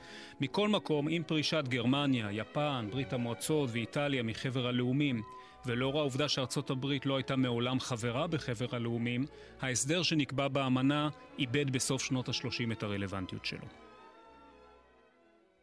מכל 0.41 0.69
מקום, 0.69 1.07
עם 1.07 1.23
פרישת 1.23 1.63
גרמניה, 1.67 2.31
יפן, 2.31 2.87
ברית 2.91 3.13
המועצות 3.13 3.69
ואיטליה 3.73 4.23
מחבר 4.23 4.67
הלאומים, 4.67 5.21
ולאור 5.65 5.99
העובדה 5.99 6.29
שארצות 6.29 6.69
הברית 6.69 7.05
לא 7.05 7.17
הייתה 7.17 7.35
מעולם 7.35 7.79
חברה 7.79 8.27
בחבר 8.27 8.65
הלאומים, 8.71 9.25
ההסדר 9.61 10.03
שנקבע 10.03 10.47
באמנה 10.47 11.09
איבד 11.39 11.69
בסוף 11.69 12.03
שנות 12.03 12.29
ה-30 12.29 12.71
את 12.71 12.83
הרלוונטיות 12.83 13.45
שלו. 13.45 13.67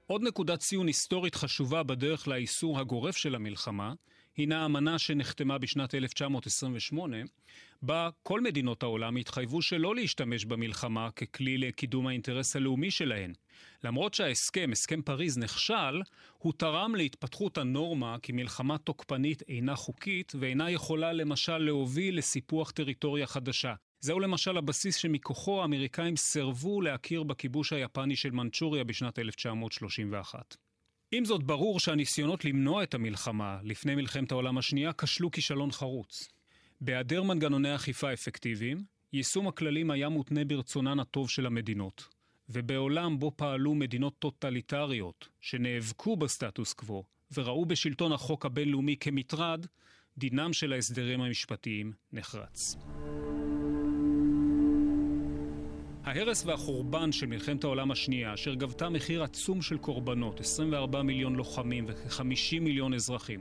עוד 0.07 0.23
נקודת 0.23 0.59
ציון 0.59 0.87
היסטורית 0.87 1.35
חשובה 1.35 1.83
בדרך 1.83 2.29
לאיסור 2.29 2.79
הגורף 2.79 3.17
של 3.17 3.35
המלחמה, 3.35 3.93
הינה 4.39 4.65
אמנה 4.65 4.99
שנחתמה 4.99 5.59
בשנת 5.59 5.95
1928, 5.95 7.17
בה 7.83 8.09
כל 8.23 8.41
מדינות 8.41 8.83
העולם 8.83 9.17
התחייבו 9.17 9.63
שלא 9.63 9.95
להשתמש 9.95 10.45
במלחמה 10.45 11.11
ככלי 11.11 11.59
לקידום 11.59 12.07
האינטרס 12.07 12.57
הלאומי 12.57 12.91
שלהן. 12.91 13.33
למרות 13.85 14.15
שההסכם, 14.15 14.71
הסכם 14.73 15.03
פריז, 15.03 15.39
נכשל, 15.39 16.03
הוא 16.39 16.53
תרם 16.57 16.95
להתפתחות 16.95 17.59
הנורמה 17.59 18.17
כי 18.23 18.33
מלחמה 18.33 18.79
תוקפנית 18.79 19.43
אינה 19.49 19.77
חוקית 19.77 20.33
ואינה 20.39 20.71
יכולה 20.71 21.13
למשל 21.13 21.59
להוביל 21.59 22.19
לסיפוח 22.19 22.71
טריטוריה 22.71 23.27
חדשה. 23.27 23.75
זהו 24.01 24.21
למשל 24.21 24.57
הבסיס 24.57 24.97
שמכוחו 24.97 25.63
האמריקאים 25.63 26.17
סירבו 26.17 26.81
להכיר 26.81 27.23
בכיבוש 27.23 27.73
היפני 27.73 28.17
של 28.17 28.31
מנצ'וריה 28.31 28.85
בשנת 28.85 29.19
1931. 29.19 30.68
עם 31.13 31.25
זאת, 31.25 31.43
ברור 31.43 31.81
שהניסיונות 31.81 32.45
למנוע 32.45 32.83
את 32.83 32.95
המלחמה 32.95 33.59
לפני 33.63 33.95
מלחמת 33.95 34.33
העולם 34.33 34.59
השנייה 34.59 34.93
כשלו 34.93 35.31
כישלון 35.31 35.73
חרוץ. 35.73 36.29
בהיעדר 36.81 37.23
מנגנוני 37.23 37.75
אכיפה 37.75 38.13
אפקטיביים, 38.13 38.85
יישום 39.13 39.49
הכללים 39.49 39.91
היה 39.91 40.09
מותנה 40.09 40.45
ברצונן 40.45 41.01
הטוב 41.01 41.31
של 41.31 41.47
המדינות. 41.47 42.09
ובעולם 42.49 43.19
בו 43.19 43.33
פעלו 43.37 43.75
מדינות 43.75 44.19
טוטליטריות 44.19 45.29
שנאבקו 45.41 46.17
בסטטוס 46.17 46.73
קוו 46.73 47.05
וראו 47.37 47.67
בשלטון 47.67 48.13
החוק 48.13 48.47
הבינלאומי 48.47 48.97
כמטרד, 49.01 49.67
דינם 50.19 50.53
של 50.53 50.73
ההסדרים 50.73 51.21
המשפטיים 51.21 51.93
נחרץ. 52.13 52.77
ההרס 56.09 56.47
והחורבן 56.47 57.13
של 57.13 57.27
מלחמת 57.27 57.65
העולם 57.65 57.91
השנייה, 57.91 58.35
אשר 58.35 58.55
גבתה 58.55 58.89
מחיר 58.89 59.23
עצום 59.23 59.63
של 59.63 59.79
קורבנות, 59.79 60.41
24 60.41 61.03
מיליון 61.03 61.35
לוחמים 61.35 61.85
וכ-50 61.89 62.61
מיליון 62.61 62.95
אזרחים, 62.95 63.41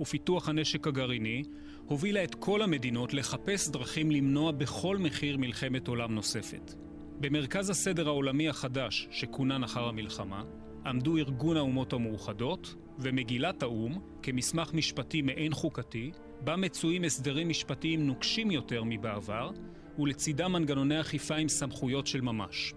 ופיתוח 0.00 0.48
הנשק 0.48 0.86
הגרעיני, 0.86 1.42
הובילה 1.86 2.24
את 2.24 2.34
כל 2.34 2.62
המדינות 2.62 3.14
לחפש 3.14 3.68
דרכים 3.68 4.10
למנוע 4.10 4.52
בכל 4.52 4.98
מחיר 4.98 5.36
מלחמת 5.36 5.88
עולם 5.88 6.14
נוספת. 6.14 6.74
במרכז 7.20 7.70
הסדר 7.70 8.08
העולמי 8.08 8.48
החדש, 8.48 9.08
שכונן 9.10 9.64
אחר 9.64 9.84
המלחמה, 9.88 10.42
עמדו 10.86 11.16
ארגון 11.16 11.56
האומות 11.56 11.92
המאוחדות 11.92 12.74
ומגילת 12.98 13.62
האו"ם 13.62 13.98
כמסמך 14.22 14.74
משפטי 14.74 15.22
מעין 15.22 15.52
חוקתי, 15.52 16.10
בה 16.44 16.56
מצויים 16.56 17.04
הסדרים 17.04 17.48
משפטיים 17.48 18.06
נוקשים 18.06 18.50
יותר 18.50 18.82
מבעבר, 18.84 19.50
ולצידם 19.98 20.52
מנגנוני 20.52 21.00
אכיפה 21.00 21.36
עם 21.36 21.48
סמכויות 21.48 22.06
של 22.06 22.20
ממש. 22.20 22.74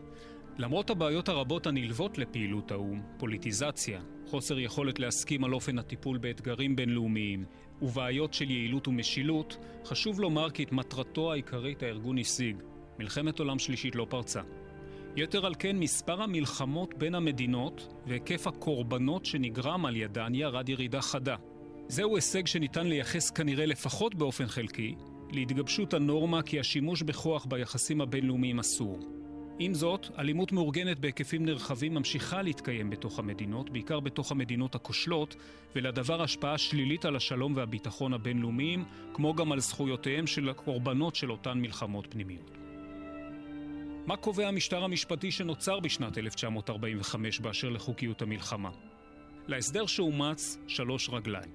למרות 0.57 0.89
הבעיות 0.89 1.29
הרבות 1.29 1.67
הנלוות 1.67 2.17
לפעילות 2.17 2.71
האו"ם, 2.71 3.01
פוליטיזציה, 3.17 4.01
חוסר 4.27 4.59
יכולת 4.59 4.99
להסכים 4.99 5.43
על 5.43 5.53
אופן 5.53 5.79
הטיפול 5.79 6.17
באתגרים 6.17 6.75
בינלאומיים 6.75 7.45
ובעיות 7.81 8.33
של 8.33 8.51
יעילות 8.51 8.87
ומשילות, 8.87 9.57
חשוב 9.85 10.19
לומר 10.19 10.49
כי 10.49 10.63
את 10.63 10.71
מטרתו 10.71 11.31
העיקרית 11.31 11.83
הארגון 11.83 12.17
השיג. 12.17 12.55
מלחמת 12.99 13.39
עולם 13.39 13.59
שלישית 13.59 13.95
לא 13.95 14.07
פרצה. 14.09 14.41
יתר 15.15 15.45
על 15.45 15.53
כן, 15.59 15.77
מספר 15.77 16.21
המלחמות 16.21 16.93
בין 16.93 17.15
המדינות 17.15 17.93
והיקף 18.07 18.47
הקורבנות 18.47 19.25
שנגרם 19.25 19.85
על 19.85 19.95
ידן 19.95 20.35
ירד 20.35 20.69
ירידה 20.69 21.01
חדה. 21.01 21.35
זהו 21.87 22.15
הישג 22.15 22.47
שניתן 22.47 22.87
לייחס 22.87 23.29
כנראה 23.31 23.65
לפחות 23.65 24.15
באופן 24.15 24.47
חלקי 24.47 24.95
להתגבשות 25.35 25.93
הנורמה 25.93 26.41
כי 26.41 26.59
השימוש 26.59 27.01
בכוח 27.01 27.45
ביחסים 27.45 28.01
הבינלאומיים 28.01 28.59
אסור. 28.59 28.99
עם 29.59 29.73
זאת, 29.73 30.07
אלימות 30.19 30.51
מאורגנת 30.51 30.99
בהיקפים 30.99 31.45
נרחבים 31.45 31.93
ממשיכה 31.93 32.41
להתקיים 32.41 32.89
בתוך 32.89 33.19
המדינות, 33.19 33.69
בעיקר 33.69 33.99
בתוך 33.99 34.31
המדינות 34.31 34.75
הכושלות, 34.75 35.35
ולדבר 35.75 36.21
השפעה 36.21 36.57
שלילית 36.57 37.05
על 37.05 37.15
השלום 37.15 37.55
והביטחון 37.55 38.13
הבינלאומיים, 38.13 38.85
כמו 39.13 39.33
גם 39.33 39.51
על 39.51 39.59
זכויותיהם 39.59 40.27
של 40.27 40.49
הקורבנות 40.49 41.15
של 41.15 41.31
אותן 41.31 41.57
מלחמות 41.57 42.07
פנימיות. 42.09 42.51
מה 44.05 44.17
קובע 44.17 44.47
המשטר 44.47 44.83
המשפטי 44.83 45.31
שנוצר 45.31 45.79
בשנת 45.79 46.17
1945 46.17 47.39
באשר 47.39 47.69
לחוקיות 47.69 48.21
המלחמה? 48.21 48.69
להסדר 49.47 49.85
שאומץ 49.85 50.57
שלוש 50.67 51.09
רגליים. 51.09 51.51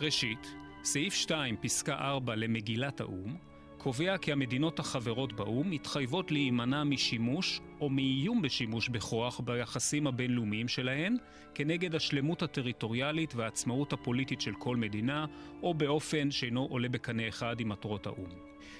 ראשית, 0.00 0.54
סעיף 0.84 1.14
2, 1.14 1.56
פסקה 1.56 1.94
4 1.94 2.34
למגילת 2.34 3.00
האו"ם, 3.00 3.36
קובע 3.78 4.18
כי 4.18 4.32
המדינות 4.32 4.78
החברות 4.78 5.32
באו"ם 5.32 5.70
מתחייבות 5.70 6.30
להימנע 6.30 6.84
משימוש 6.84 7.60
או 7.80 7.90
מאיום 7.90 8.42
בשימוש 8.42 8.88
בכוח 8.88 9.40
ביחסים 9.40 10.06
הבינלאומיים 10.06 10.68
שלהן 10.68 11.16
כנגד 11.54 11.94
השלמות 11.94 12.42
הטריטוריאלית 12.42 13.34
והעצמאות 13.34 13.92
הפוליטית 13.92 14.40
של 14.40 14.52
כל 14.58 14.76
מדינה, 14.76 15.26
או 15.62 15.74
באופן 15.74 16.30
שאינו 16.30 16.66
עולה 16.70 16.88
בקנה 16.88 17.28
אחד 17.28 17.60
עם 17.60 17.68
מטרות 17.68 18.06
האו"ם. 18.06 18.30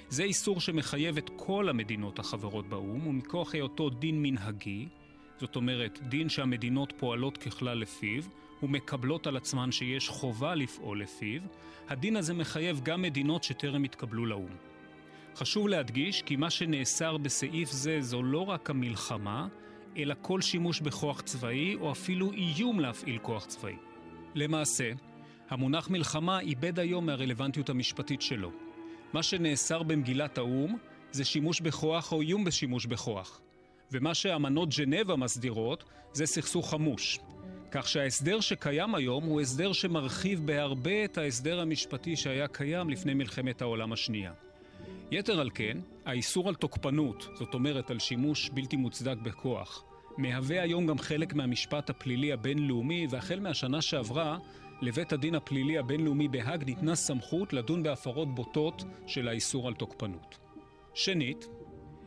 זה 0.08 0.22
איסור 0.22 0.60
שמחייב 0.60 1.16
את 1.16 1.30
כל 1.36 1.68
המדינות 1.68 2.18
החברות 2.18 2.68
באו"ם, 2.68 3.06
ומכוח 3.06 3.54
היותו 3.54 3.90
דין 3.90 4.22
מנהגי, 4.22 4.88
זאת 5.40 5.56
אומרת, 5.56 5.98
דין 6.02 6.28
שהמדינות 6.28 6.92
פועלות 6.96 7.38
ככלל 7.38 7.78
לפיו, 7.78 8.22
ומקבלות 8.62 9.26
על 9.26 9.36
עצמן 9.36 9.72
שיש 9.72 10.08
חובה 10.08 10.54
לפעול 10.54 11.02
לפיו, 11.02 11.40
הדין 11.88 12.16
הזה 12.16 12.34
מחייב 12.34 12.80
גם 12.82 13.02
מדינות 13.02 13.44
שטרם 13.44 13.84
התקבלו 13.84 14.26
לאו"ם. 14.26 14.56
חשוב 15.36 15.68
להדגיש 15.68 16.22
כי 16.22 16.36
מה 16.36 16.50
שנאסר 16.50 17.16
בסעיף 17.16 17.70
זה 17.70 18.00
זו 18.00 18.22
לא 18.22 18.50
רק 18.50 18.70
המלחמה, 18.70 19.48
אלא 19.96 20.14
כל 20.22 20.40
שימוש 20.40 20.80
בכוח 20.80 21.20
צבאי 21.20 21.74
או 21.74 21.92
אפילו 21.92 22.32
איום 22.32 22.80
להפעיל 22.80 23.18
כוח 23.18 23.46
צבאי. 23.46 23.76
למעשה, 24.34 24.90
המונח 25.50 25.90
מלחמה 25.90 26.40
איבד 26.40 26.78
היום 26.78 27.06
מהרלוונטיות 27.06 27.70
המשפטית 27.70 28.22
שלו. 28.22 28.50
מה 29.12 29.22
שנאסר 29.22 29.82
במגילת 29.82 30.38
האו"ם 30.38 30.76
זה 31.10 31.24
שימוש 31.24 31.60
בכוח 31.60 32.12
או 32.12 32.20
איום 32.20 32.44
בשימוש 32.44 32.86
בכוח. 32.86 33.40
ומה 33.92 34.14
שאמנות 34.14 34.68
ג'נבה 34.78 35.16
מסדירות 35.16 35.84
זה 36.12 36.26
סכסוך 36.26 36.70
חמוש. 36.70 37.18
כך 37.74 37.88
שההסדר 37.88 38.40
שקיים 38.40 38.94
היום 38.94 39.24
הוא 39.24 39.40
הסדר 39.40 39.72
שמרחיב 39.72 40.46
בהרבה 40.46 41.04
את 41.04 41.18
ההסדר 41.18 41.60
המשפטי 41.60 42.16
שהיה 42.16 42.48
קיים 42.48 42.90
לפני 42.90 43.14
מלחמת 43.14 43.62
העולם 43.62 43.92
השנייה. 43.92 44.32
יתר 45.10 45.40
על 45.40 45.50
כן, 45.54 45.78
האיסור 46.04 46.48
על 46.48 46.54
תוקפנות, 46.54 47.28
זאת 47.34 47.54
אומרת 47.54 47.90
על 47.90 47.98
שימוש 47.98 48.50
בלתי 48.50 48.76
מוצדק 48.76 49.16
בכוח, 49.22 49.84
מהווה 50.16 50.62
היום 50.62 50.86
גם 50.86 50.98
חלק 50.98 51.34
מהמשפט 51.34 51.90
הפלילי 51.90 52.32
הבינלאומי, 52.32 53.06
והחל 53.10 53.40
מהשנה 53.40 53.82
שעברה, 53.82 54.38
לבית 54.82 55.12
הדין 55.12 55.34
הפלילי 55.34 55.78
הבינלאומי 55.78 56.28
בהאג 56.28 56.64
ניתנה 56.64 56.94
סמכות 56.94 57.52
לדון 57.52 57.82
בהפרות 57.82 58.34
בוטות 58.34 58.84
של 59.06 59.28
האיסור 59.28 59.68
על 59.68 59.74
תוקפנות. 59.74 60.38
שנית, 60.94 61.46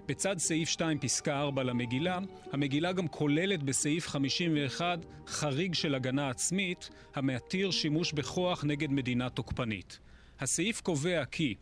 בצד 0.07 0.37
סעיף 0.37 0.69
2 0.69 0.99
פסקה 0.99 1.39
4 1.39 1.63
למגילה, 1.63 2.19
המגילה 2.51 2.91
גם 2.91 3.07
כוללת 3.07 3.63
בסעיף 3.63 4.07
51 4.07 4.99
חריג 5.27 5.73
של 5.73 5.95
הגנה 5.95 6.29
עצמית 6.29 6.89
המתיר 7.15 7.71
שימוש 7.71 8.13
בכוח 8.13 8.63
נגד 8.63 8.91
מדינה 8.91 9.29
תוקפנית. 9.29 9.99
הסעיף 10.39 10.81
קובע 10.81 11.25
כי 11.25 11.55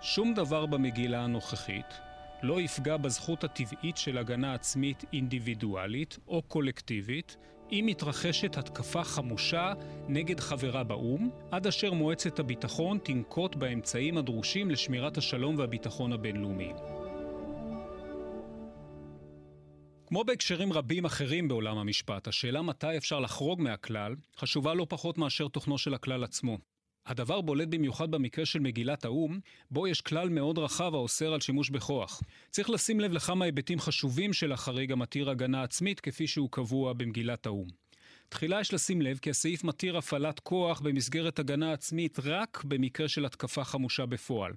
שום 0.00 0.34
דבר 0.34 0.66
במגילה 0.66 1.24
הנוכחית 1.24 1.86
לא 2.42 2.60
יפגע 2.60 2.96
בזכות 2.96 3.44
הטבעית 3.44 3.96
של 3.96 4.18
הגנה 4.18 4.54
עצמית 4.54 5.04
אינדיבידואלית 5.12 6.18
או 6.28 6.42
קולקטיבית 6.42 7.36
אם 7.72 7.84
מתרחשת 7.86 8.58
התקפה 8.58 9.04
חמושה 9.04 9.72
נגד 10.08 10.40
חברה 10.40 10.84
באו"ם, 10.84 11.30
עד 11.50 11.66
אשר 11.66 11.92
מועצת 11.92 12.38
הביטחון 12.38 12.98
תנקוט 13.02 13.56
באמצעים 13.56 14.18
הדרושים 14.18 14.70
לשמירת 14.70 15.18
השלום 15.18 15.58
והביטחון 15.58 16.12
הבינלאומיים. 16.12 16.97
כמו 20.08 20.24
בהקשרים 20.24 20.72
רבים 20.72 21.04
אחרים 21.04 21.48
בעולם 21.48 21.78
המשפט, 21.78 22.28
השאלה 22.28 22.62
מתי 22.62 22.96
אפשר 22.96 23.20
לחרוג 23.20 23.60
מהכלל 23.60 24.14
חשובה 24.36 24.74
לא 24.74 24.86
פחות 24.88 25.18
מאשר 25.18 25.48
תוכנו 25.48 25.78
של 25.78 25.94
הכלל 25.94 26.24
עצמו. 26.24 26.58
הדבר 27.06 27.40
בולט 27.40 27.68
במיוחד 27.68 28.10
במקרה 28.10 28.46
של 28.46 28.58
מגילת 28.58 29.04
האו"ם, 29.04 29.40
בו 29.70 29.86
יש 29.86 30.00
כלל 30.00 30.28
מאוד 30.28 30.58
רחב 30.58 30.94
האוסר 30.94 31.34
על 31.34 31.40
שימוש 31.40 31.70
בכוח. 31.70 32.22
צריך 32.50 32.70
לשים 32.70 33.00
לב 33.00 33.12
לכמה 33.12 33.44
היבטים 33.44 33.80
חשובים 33.80 34.32
של 34.32 34.52
החריג 34.52 34.92
המתיר 34.92 35.30
הגנה 35.30 35.62
עצמית 35.62 36.00
כפי 36.00 36.26
שהוא 36.26 36.48
קבוע 36.50 36.92
במגילת 36.92 37.46
האו"ם. 37.46 37.68
תחילה 38.28 38.60
יש 38.60 38.74
לשים 38.74 39.02
לב 39.02 39.18
כי 39.18 39.30
הסעיף 39.30 39.64
מתיר 39.64 39.96
הפעלת 39.98 40.40
כוח 40.40 40.80
במסגרת 40.80 41.38
הגנה 41.38 41.72
עצמית 41.72 42.18
רק 42.24 42.64
במקרה 42.64 43.08
של 43.08 43.24
התקפה 43.24 43.64
חמושה 43.64 44.06
בפועל. 44.06 44.52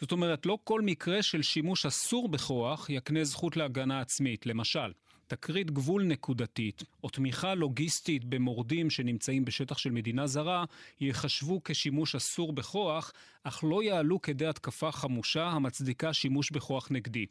זאת 0.00 0.12
אומרת, 0.12 0.46
לא 0.46 0.58
כל 0.64 0.80
מקרה 0.80 1.22
של 1.22 1.42
שימוש 1.42 1.86
אסור 1.86 2.28
בכוח 2.28 2.90
יקנה 2.90 3.24
זכות 3.24 3.56
להגנה 3.56 4.00
עצמית. 4.00 4.46
למשל, 4.46 4.92
תקרית 5.26 5.70
גבול 5.70 6.04
נקודתית 6.04 6.82
או 7.04 7.08
תמיכה 7.08 7.54
לוגיסטית 7.54 8.24
במורדים 8.24 8.90
שנמצאים 8.90 9.44
בשטח 9.44 9.78
של 9.78 9.90
מדינה 9.90 10.26
זרה 10.26 10.64
ייחשבו 11.00 11.60
כשימוש 11.64 12.14
אסור 12.14 12.52
בכוח, 12.52 13.12
אך 13.42 13.64
לא 13.64 13.82
יעלו 13.82 14.22
כדי 14.22 14.46
התקפה 14.46 14.92
חמושה 14.92 15.46
המצדיקה 15.46 16.12
שימוש 16.12 16.50
בכוח 16.50 16.88
נגדי. 16.90 17.26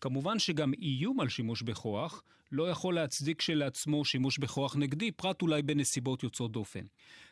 כמובן 0.00 0.38
שגם 0.38 0.72
איום 0.82 1.20
על 1.20 1.28
שימוש 1.28 1.62
בכוח 1.62 2.22
לא 2.52 2.70
יכול 2.70 2.94
להצדיק 2.94 3.38
כשלעצמו 3.38 4.04
שימוש 4.04 4.38
בכוח 4.38 4.76
נגדי, 4.76 5.10
פרט 5.10 5.42
אולי 5.42 5.62
בנסיבות 5.62 6.22
יוצאות 6.22 6.52
דופן. 6.52 6.84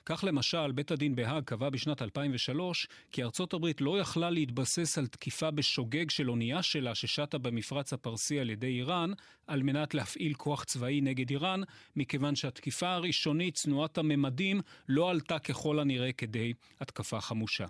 כך 0.07 0.25
למשל, 0.25 0.73
בית 0.73 0.91
הדין 0.91 1.15
בהאג 1.15 1.45
קבע 1.45 1.71
בשנת 1.71 2.03
2003 2.03 2.89
כי 3.13 3.23
ארצות 3.23 3.55
הברית 3.55 3.81
לא 3.81 3.99
יכלה 4.01 4.31
להתבסס 4.31 4.99
על 4.99 5.07
תקיפה 5.07 5.51
בשוגג 5.51 6.11
של 6.11 6.31
אונייה 6.31 6.63
שלה 6.63 6.95
ששטה 6.95 7.39
במפרץ 7.39 7.93
הפרסי 7.93 8.41
על 8.41 8.51
ידי 8.51 8.67
איראן, 8.67 9.13
על 9.47 9.63
מנת 9.63 9.95
להפעיל 9.95 10.35
כוח 10.35 10.65
צבאי 10.65 11.01
נגד 11.01 11.31
איראן, 11.31 11.61
מכיוון 11.97 12.37
שהתקיפה 12.37 12.93
הראשונית, 12.93 13.55
צנועת 13.55 13.99
הממדים, 13.99 14.61
לא 14.89 15.11
עלתה 15.11 15.39
ככל 15.39 15.79
הנראה 15.79 16.13
כדי 16.13 16.53
התקפה 16.81 17.21
חמושה. 17.21 17.67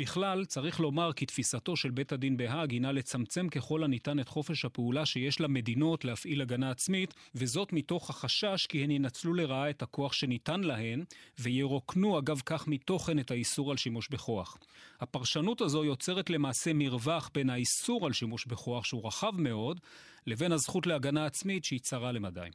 בכלל, 0.00 0.44
צריך 0.44 0.80
לומר 0.80 1.12
כי 1.12 1.26
תפיסתו 1.26 1.76
של 1.76 1.90
בית 1.90 2.12
הדין 2.12 2.36
בהאג 2.36 2.70
הינה 2.70 2.92
לצמצם 2.92 3.48
ככל 3.48 3.84
הניתן 3.84 4.20
את 4.20 4.28
חופש 4.28 4.64
הפעולה 4.64 5.06
שיש 5.06 5.40
למדינות 5.40 6.04
להפעיל 6.04 6.42
הגנה 6.42 6.70
עצמית, 6.70 7.14
וזאת 7.34 7.72
מתוך 7.72 8.10
החשש 8.10 8.66
כי 8.66 8.84
הן 8.84 8.90
ינצלו 8.90 9.34
לרעה 9.34 9.70
את 9.70 9.82
הכוח 9.82 10.12
שניתן 10.12 10.60
להן, 10.60 11.04
וירוקנו 11.38 12.18
אגב 12.18 12.40
כך 12.46 12.68
מתוכן 12.68 13.18
את 13.18 13.30
האיסור 13.30 13.70
על 13.70 13.76
שימוש 13.76 14.08
בכוח. 14.08 14.58
הפרשנות 15.00 15.60
הזו 15.60 15.84
יוצרת 15.84 16.30
למעשה 16.30 16.72
מרווח 16.74 17.30
בין 17.34 17.50
האיסור 17.50 18.06
על 18.06 18.12
שימוש 18.12 18.46
בכוח, 18.46 18.84
שהוא 18.84 19.06
רחב 19.06 19.32
מאוד, 19.36 19.80
לבין 20.26 20.52
הזכות 20.52 20.86
להגנה 20.86 21.26
עצמית 21.26 21.64
שהיא 21.64 21.80
צרה 21.80 22.12
למדי. 22.12 22.48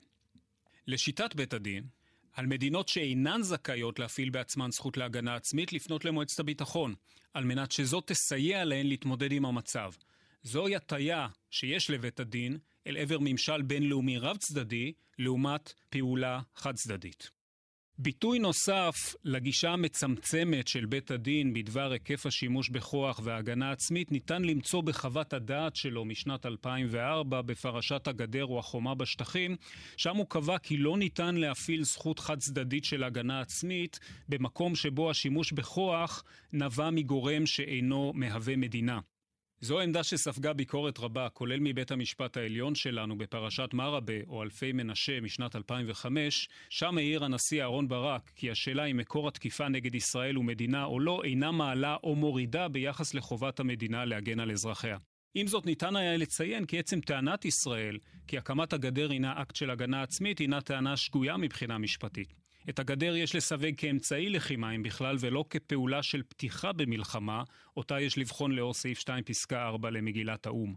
לשיטת 0.88 1.36
בית 1.36 1.53
הדין, 1.53 1.84
על 2.36 2.45
מדינות 2.45 2.89
שאינן 2.89 3.41
זכאיות 3.41 4.00
להפעיל 4.00 4.30
בעצמן 4.30 4.71
זכות 4.71 4.98
להגנה 4.98 5.36
עצמית 5.36 5.74
לפנות 5.74 6.06
למועצת 6.06 6.39
הביטחון, 6.39 6.95
על 7.34 7.43
מנת 7.43 7.71
שזאת 7.71 8.08
תסייע 8.08 8.65
להן 8.65 8.88
להתמודד 8.88 9.32
עם 9.32 9.45
המצב. 9.45 9.91
זוהי 10.43 10.76
הטיה 10.76 11.28
שיש 11.50 11.89
לבית 11.89 12.19
הדין 12.19 12.58
אל 12.88 12.98
עבר 12.98 13.17
ממשל 13.21 13.62
בינלאומי 13.62 14.17
רב-צדדי, 14.17 14.93
לעומת 15.19 15.74
פעולה 15.89 16.41
חד-צדדית. 16.56 17.30
ביטוי 17.97 18.39
נוסף 18.39 19.15
לגישה 19.23 19.69
המצמצמת 19.69 20.67
של 20.67 20.86
בית 20.86 21.12
הדין 21.12 21.53
בדבר 21.53 21.91
היקף 21.91 22.25
השימוש 22.25 22.69
בכוח 22.69 23.19
והגנה 23.23 23.71
עצמית 23.71 24.12
ניתן 24.12 24.41
למצוא 24.41 24.81
בחוות 24.81 25.34
הדעת 25.34 25.75
שלו 25.75 26.05
משנת 26.05 26.45
2004 26.45 27.41
בפרשת 27.41 28.08
הגדר 28.08 28.45
או 28.45 28.60
החומה 28.60 28.95
בשטחים, 28.95 29.55
שם 29.97 30.15
הוא 30.15 30.25
קבע 30.29 30.58
כי 30.58 30.77
לא 30.77 30.97
ניתן 30.97 31.36
להפעיל 31.36 31.84
זכות 31.84 32.19
חד 32.19 32.39
צדדית 32.39 32.86
של 32.86 33.03
הגנה 33.03 33.41
עצמית 33.41 33.99
במקום 34.29 34.75
שבו 34.75 35.10
השימוש 35.10 35.51
בכוח 35.51 36.23
נבע 36.53 36.89
מגורם 36.89 37.45
שאינו 37.45 38.12
מהווה 38.15 38.55
מדינה. 38.55 38.99
זו 39.62 39.80
עמדה 39.80 40.04
שספגה 40.04 40.54
ביקורת 40.54 41.00
רבה, 41.00 41.30
כולל 41.30 41.60
מבית 41.60 41.91
המשפט 41.91 42.38
העליון 42.38 42.76
שלנו 42.76 43.18
בפרשת 43.18 43.70
מראבה 43.74 44.13
או 44.28 44.44
אלפי 44.44 44.72
מנשה 44.72 45.22
משנת 45.22 45.56
2005, 45.56 46.50
שם 46.70 46.98
העיר 46.98 47.26
הנשיא 47.26 47.63
אהרן 47.63 47.88
ברק 47.88 48.32
כי 48.36 48.52
השאלה 48.52 48.86
אם 48.86 48.98
מקור 48.98 49.28
התקיפה 49.28 49.68
נגד 49.68 49.96
ישראל 49.96 50.36
הוא 50.36 50.46
מדינה 50.46 50.86
או 50.86 51.00
לא, 51.00 51.22
אינה 51.24 51.52
מעלה 51.52 51.98
או 52.04 52.15
מורידה 52.15 52.68
ביחס 52.68 53.13
לחובת 53.13 53.60
המדינה 53.60 54.06
להגן 54.06 54.39
על 54.39 54.52
אזרחיה. 54.52 54.98
עם 55.34 55.48
זאת, 55.48 55.65
ניתן 55.65 55.96
היה 55.96 56.18
לציין 56.18 56.65
כי 56.65 56.80
עצם 56.80 57.00
טענת 57.00 57.46
ישראל 57.46 57.98
כי 58.28 58.38
הקמת 58.38 58.74
הגדר 58.74 59.12
הינה 59.12 59.41
אקט 59.41 59.56
של 59.56 59.70
הגנה 59.70 60.02
עצמית, 60.02 60.39
הינה 60.39 60.62
טענה 60.62 60.98
שגויה 60.98 61.38
מבחינה 61.38 61.78
משפטית. 61.78 62.44
את 62.69 62.80
הגדר 62.80 63.15
יש 63.15 63.36
לסווג 63.36 63.73
כאמצעי 63.78 64.30
לחימה, 64.30 64.71
אם 64.71 64.84
בכלל, 64.84 65.15
ולא 65.19 65.45
כפעולה 65.49 66.04
של 66.04 66.23
פתיחה 66.23 66.73
במלחמה, 66.73 67.43
אותה 67.78 67.99
יש 67.99 68.17
לבחון 68.17 68.51
לאור 68.51 68.73
סעיף 68.73 68.99
2 68.99 69.23
פסקה 69.23 69.67
4 69.67 69.89
למגילת 69.89 70.45
האו"ם. 70.45 70.75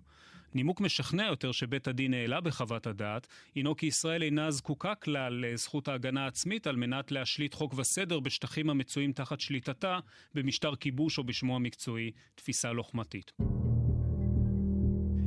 נימוק 0.54 0.80
משכנע 0.80 1.26
יותר 1.26 1.52
שבית 1.52 1.88
הדין 1.88 2.14
העלה 2.14 2.40
בחוות 2.40 2.86
הדעת, 2.86 3.26
הינו 3.54 3.76
כי 3.76 3.86
ישראל 3.86 4.22
אינה 4.22 4.50
זקוקה 4.50 4.94
כלל 4.94 5.44
לזכות 5.46 5.88
ההגנה 5.88 6.24
העצמית 6.24 6.66
על 6.66 6.76
מנת 6.76 7.12
להשליט 7.12 7.54
חוק 7.54 7.74
וסדר 7.76 8.20
בשטחים 8.20 8.70
המצויים 8.70 9.12
תחת 9.12 9.40
שליטתה, 9.40 9.98
במשטר 10.34 10.76
כיבוש 10.76 11.18
או 11.18 11.24
בשמו 11.24 11.56
המקצועי, 11.56 12.10
תפיסה 12.34 12.72
לוחמתית. 12.72 13.32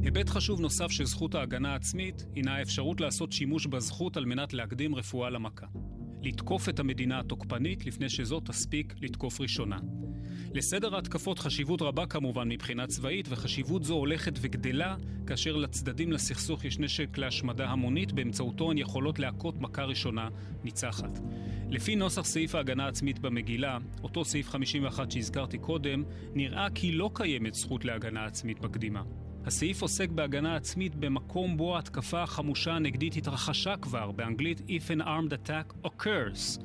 היבט 0.03 0.29
חשוב 0.29 0.61
נוסף 0.61 0.91
של 0.91 1.05
זכות 1.05 1.35
ההגנה 1.35 1.71
העצמית 1.71 2.25
הינה 2.35 2.55
האפשרות 2.55 3.01
לעשות 3.01 3.31
שימוש 3.31 3.65
בזכות 3.65 4.17
על 4.17 4.25
מנת 4.25 4.53
להקדים 4.53 4.95
רפואה 4.95 5.29
למכה. 5.29 5.65
לתקוף 6.21 6.69
את 6.69 6.79
המדינה 6.79 7.19
התוקפנית 7.19 7.85
לפני 7.85 8.09
שזאת 8.09 8.45
תספיק 8.45 8.95
לתקוף 9.01 9.41
ראשונה. 9.41 9.79
לסדר 10.53 10.95
ההתקפות 10.95 11.39
חשיבות 11.39 11.81
רבה 11.81 12.05
כמובן 12.05 12.49
מבחינה 12.49 12.87
צבאית, 12.87 13.27
וחשיבות 13.29 13.83
זו 13.83 13.93
הולכת 13.93 14.33
וגדלה 14.41 14.95
כאשר 15.27 15.55
לצדדים 15.55 16.11
לסכסוך 16.11 16.65
יש 16.65 16.79
נשק 16.79 17.17
להשמדה 17.17 17.69
המונית, 17.69 18.11
באמצעותו 18.11 18.71
הן 18.71 18.77
יכולות 18.77 19.19
להכות 19.19 19.61
מכה 19.61 19.83
ראשונה 19.83 20.29
ניצחת. 20.63 21.19
לפי 21.69 21.95
נוסח 21.95 22.25
סעיף 22.25 22.55
ההגנה 22.55 22.85
העצמית 22.85 23.19
במגילה, 23.19 23.77
אותו 24.03 24.25
סעיף 24.25 24.49
51 24.49 25.11
שהזכרתי 25.11 25.57
קודם, 25.57 26.03
נראה 26.33 26.67
כי 26.75 26.91
לא 26.91 27.09
קיימת 27.13 27.53
זכות 27.53 27.85
להגנה 27.85 28.25
עצמית 28.25 28.61
מקדימה. 28.61 29.03
הסעיף 29.45 29.81
עוסק 29.81 30.09
בהגנה 30.09 30.55
עצמית 30.55 30.95
במקום 30.95 31.57
בו 31.57 31.75
ההתקפה 31.75 32.23
החמושה 32.23 32.73
הנגדית 32.73 33.15
התרחשה 33.15 33.77
כבר, 33.77 34.11
באנגלית 34.11 34.59
If 34.59 34.97
an 34.97 35.01
armed 35.01 35.33
attack 35.33 35.87
occurs. 35.87 36.59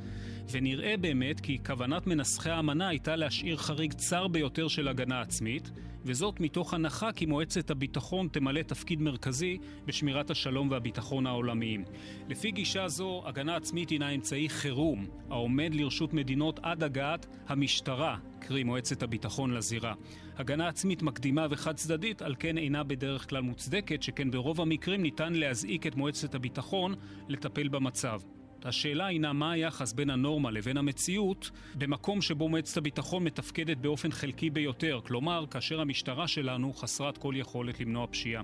ונראה 0.50 0.96
באמת 0.96 1.40
כי 1.40 1.58
כוונת 1.66 2.06
מנסחי 2.06 2.50
האמנה 2.50 2.88
הייתה 2.88 3.16
להשאיר 3.16 3.56
חריג 3.56 3.92
צר 3.92 4.28
ביותר 4.28 4.68
של 4.68 4.88
הגנה 4.88 5.20
עצמית, 5.20 5.70
וזאת 6.04 6.40
מתוך 6.40 6.74
הנחה 6.74 7.12
כי 7.12 7.26
מועצת 7.26 7.70
הביטחון 7.70 8.28
תמלא 8.28 8.62
תפקיד 8.62 9.00
מרכזי 9.00 9.58
בשמירת 9.86 10.30
השלום 10.30 10.70
והביטחון 10.70 11.26
העולמיים. 11.26 11.84
לפי 12.28 12.50
גישה 12.50 12.88
זו, 12.88 13.22
הגנה 13.26 13.56
עצמית 13.56 13.90
הינה 13.90 14.10
אמצעי 14.10 14.48
חירום, 14.48 15.06
העומד 15.30 15.74
לרשות 15.74 16.14
מדינות 16.14 16.60
עד 16.62 16.82
הגעת 16.82 17.26
המשטרה, 17.48 18.16
קרי 18.38 18.64
מועצת 18.64 19.02
הביטחון 19.02 19.50
לזירה. 19.54 19.94
הגנה 20.36 20.68
עצמית 20.68 21.02
מקדימה 21.02 21.46
וחד 21.50 21.74
צדדית, 21.74 22.22
על 22.22 22.34
כן 22.38 22.58
אינה 22.58 22.84
בדרך 22.84 23.28
כלל 23.28 23.40
מוצדקת, 23.40 24.02
שכן 24.02 24.30
ברוב 24.30 24.60
המקרים 24.60 25.02
ניתן 25.02 25.32
להזעיק 25.32 25.86
את 25.86 25.94
מועצת 25.94 26.34
הביטחון 26.34 26.94
לטפל 27.28 27.68
במצב. 27.68 28.20
השאלה 28.66 29.06
הינה 29.06 29.32
מה 29.32 29.52
היחס 29.52 29.92
בין 29.92 30.10
הנורמה 30.10 30.50
לבין 30.50 30.76
המציאות 30.76 31.50
במקום 31.74 32.22
שבו 32.22 32.48
מועצת 32.48 32.76
הביטחון 32.76 33.24
מתפקדת 33.24 33.76
באופן 33.76 34.10
חלקי 34.10 34.50
ביותר, 34.50 35.00
כלומר, 35.06 35.44
כאשר 35.50 35.80
המשטרה 35.80 36.28
שלנו 36.28 36.72
חסרת 36.72 37.18
כל 37.18 37.34
יכולת 37.36 37.80
למנוע 37.80 38.06
פשיעה. 38.06 38.42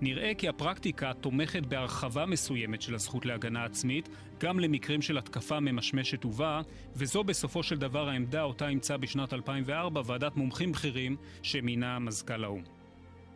נראה 0.00 0.32
כי 0.38 0.48
הפרקטיקה 0.48 1.12
תומכת 1.20 1.66
בהרחבה 1.66 2.26
מסוימת 2.26 2.82
של 2.82 2.94
הזכות 2.94 3.26
להגנה 3.26 3.64
עצמית, 3.64 4.08
גם 4.40 4.60
למקרים 4.60 5.02
של 5.02 5.18
התקפה 5.18 5.60
ממשמשת 5.60 6.24
ובאה, 6.24 6.60
וזו 6.96 7.24
בסופו 7.24 7.62
של 7.62 7.78
דבר 7.78 8.08
העמדה 8.08 8.42
אותה 8.42 8.68
אימצה 8.68 8.96
בשנת 8.96 9.32
2004 9.32 10.02
ועדת 10.04 10.36
מומחים 10.36 10.72
בכירים 10.72 11.16
שמינה 11.42 11.98
מזכ"ל 11.98 12.44
האו"ם. 12.44 12.73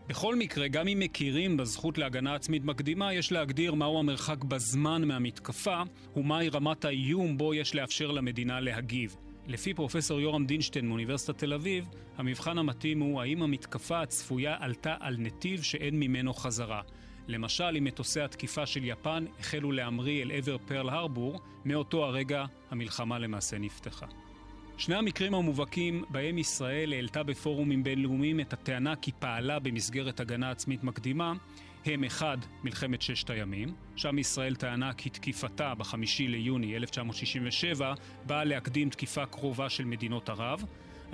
בכל 0.08 0.36
מקרה, 0.36 0.68
גם 0.68 0.88
אם 0.88 0.98
מכירים 0.98 1.56
בזכות 1.56 1.98
להגנה 1.98 2.34
עצמית 2.34 2.64
מקדימה, 2.64 3.14
יש 3.14 3.32
להגדיר 3.32 3.74
מהו 3.74 3.98
המרחק 3.98 4.44
בזמן 4.44 5.04
מהמתקפה, 5.04 5.82
ומהי 6.16 6.48
רמת 6.48 6.84
האיום 6.84 7.38
בו 7.38 7.54
יש 7.54 7.74
לאפשר 7.74 8.10
למדינה 8.10 8.60
להגיב. 8.60 9.16
לפי 9.46 9.74
פרופסור 9.74 10.20
יורם 10.20 10.46
דינשטיין 10.46 10.88
מאוניברסיטת 10.88 11.38
תל 11.38 11.52
אביב, 11.52 11.88
המבחן 12.16 12.58
המתאים 12.58 13.00
הוא 13.00 13.20
האם 13.20 13.42
המתקפה 13.42 14.00
הצפויה 14.00 14.56
עלתה 14.60 14.94
על 15.00 15.16
נתיב 15.18 15.62
שאין 15.62 16.00
ממנו 16.00 16.34
חזרה. 16.34 16.82
למשל, 17.26 17.76
אם 17.78 17.84
מטוסי 17.84 18.20
התקיפה 18.20 18.66
של 18.66 18.84
יפן 18.84 19.24
החלו 19.40 19.72
להמריא 19.72 20.22
אל 20.22 20.30
עבר 20.32 20.58
פרל 20.58 20.88
הרבור, 20.88 21.40
מאותו 21.64 22.04
הרגע 22.04 22.44
המלחמה 22.70 23.18
למעשה 23.18 23.58
נפתחה. 23.58 24.06
שני 24.78 24.94
המקרים 24.94 25.34
המובהקים 25.34 26.04
בהם 26.08 26.38
ישראל 26.38 26.92
העלתה 26.92 27.22
בפורומים 27.22 27.84
בינלאומיים 27.84 28.40
את 28.40 28.52
הטענה 28.52 28.96
כי 28.96 29.12
פעלה 29.18 29.58
במסגרת 29.58 30.20
הגנה 30.20 30.50
עצמית 30.50 30.84
מקדימה. 30.84 31.32
הם 31.84 32.04
אחד, 32.04 32.38
מלחמת 32.64 33.02
ששת 33.02 33.30
הימים, 33.30 33.74
שם 33.96 34.18
ישראל 34.18 34.54
טענה 34.54 34.92
כי 34.92 35.10
תקיפתה 35.10 35.74
בחמישי 35.74 36.28
ליוני 36.28 36.76
1967 36.76 37.94
באה 38.26 38.44
להקדים 38.44 38.90
תקיפה 38.90 39.26
קרובה 39.26 39.68
של 39.68 39.84
מדינות 39.84 40.28
ערב, 40.28 40.64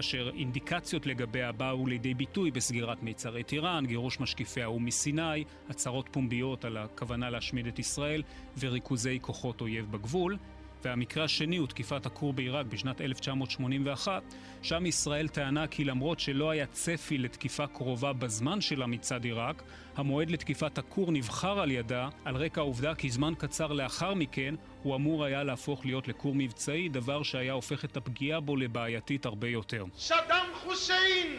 אשר 0.01 0.31
אינדיקציות 0.35 1.07
לגביה 1.07 1.53
באו 1.53 1.87
לידי 1.87 2.15
ביטוי 2.15 2.51
בסגירת 2.51 3.03
מיצרי 3.03 3.43
טיראן, 3.43 3.87
גירוש 3.87 4.21
משקיפי 4.21 4.63
האו"ם 4.63 4.85
מסיני, 4.85 5.45
הצהרות 5.69 6.09
פומביות 6.13 6.65
על 6.65 6.77
הכוונה 6.77 7.31
להשמיד 7.31 7.67
את 7.67 7.79
ישראל 7.79 8.23
וריכוזי 8.59 9.19
כוחות 9.21 9.61
אויב 9.61 9.91
בגבול, 9.91 10.37
והמקרה 10.85 11.25
השני 11.25 11.57
הוא 11.57 11.67
תקיפת 11.67 12.07
הכור 12.07 12.33
בעיראק 12.33 12.67
בשנת 12.67 13.01
1981, 13.01 14.23
שם 14.63 14.87
ישראל 14.87 15.29
טענה 15.29 15.67
כי 15.67 15.85
למרות 15.85 16.21
שלא 16.21 16.51
היה 16.51 16.67
צפי 16.67 17.19
לתקיפה 17.19 17.67
קרובה 17.67 18.13
בזמן 18.13 18.61
שלה 18.61 18.87
מצד 18.87 19.25
עיראק, 19.25 19.63
המועד 19.97 20.31
לתקיפת 20.31 20.79
הכור 20.79 21.13
נבחר 21.13 21.61
על 21.61 21.71
ידה 21.71 22.09
על 22.25 22.37
רקע 22.37 22.61
העובדה 22.61 22.95
כי 22.95 23.11
זמן 23.11 23.33
קצר 23.39 23.67
לאחר 23.67 24.15
מכן 24.15 24.55
הוא 24.83 24.97
אמור 24.97 25.25
היה 25.25 25.45
להפוך 25.45 25.87
להיות 25.87 26.09
לכור 26.09 26.33
מבצעי, 26.35 26.89
דבר 26.89 27.23
שהיה 27.23 27.53
הופך 27.53 27.85
את 27.85 27.97
הפגיעה 27.97 28.41
בו 28.41 28.57
לבעייתית 28.57 29.27
הרבה 29.27 29.49
יותר. 29.49 29.85
סדאם 29.97 30.47
חוסיין! 30.55 31.39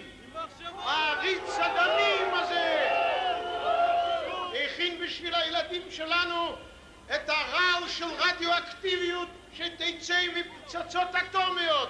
העריץ 0.77 1.57
הדמים 1.59 2.33
הזה! 2.33 2.85
הכין 4.65 4.99
בשביל 5.03 5.35
הילדים 5.35 5.81
שלנו 5.89 6.55
את 7.07 7.29
הרעל 7.29 7.87
של 7.87 8.05
רדיואקטיביות 8.05 9.27
שתצא 9.53 10.21
מפצצות 10.35 11.07
אטומיות 11.15 11.89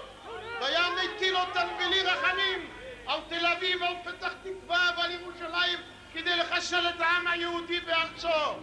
והיה 0.61 0.83
מטיל 0.91 1.35
אותן 1.35 1.67
בלי 1.77 2.01
רחמים 2.01 2.69
על 3.05 3.19
תל 3.29 3.45
אביב, 3.45 3.83
על 3.83 3.93
פתח 4.03 4.33
תקווה 4.43 4.91
ועל 4.97 5.11
ירושלים 5.11 5.79
כדי 6.13 6.37
לחסל 6.37 6.89
את 6.95 7.01
העם 7.01 7.27
היהודי 7.27 7.79
בארצו. 7.79 8.59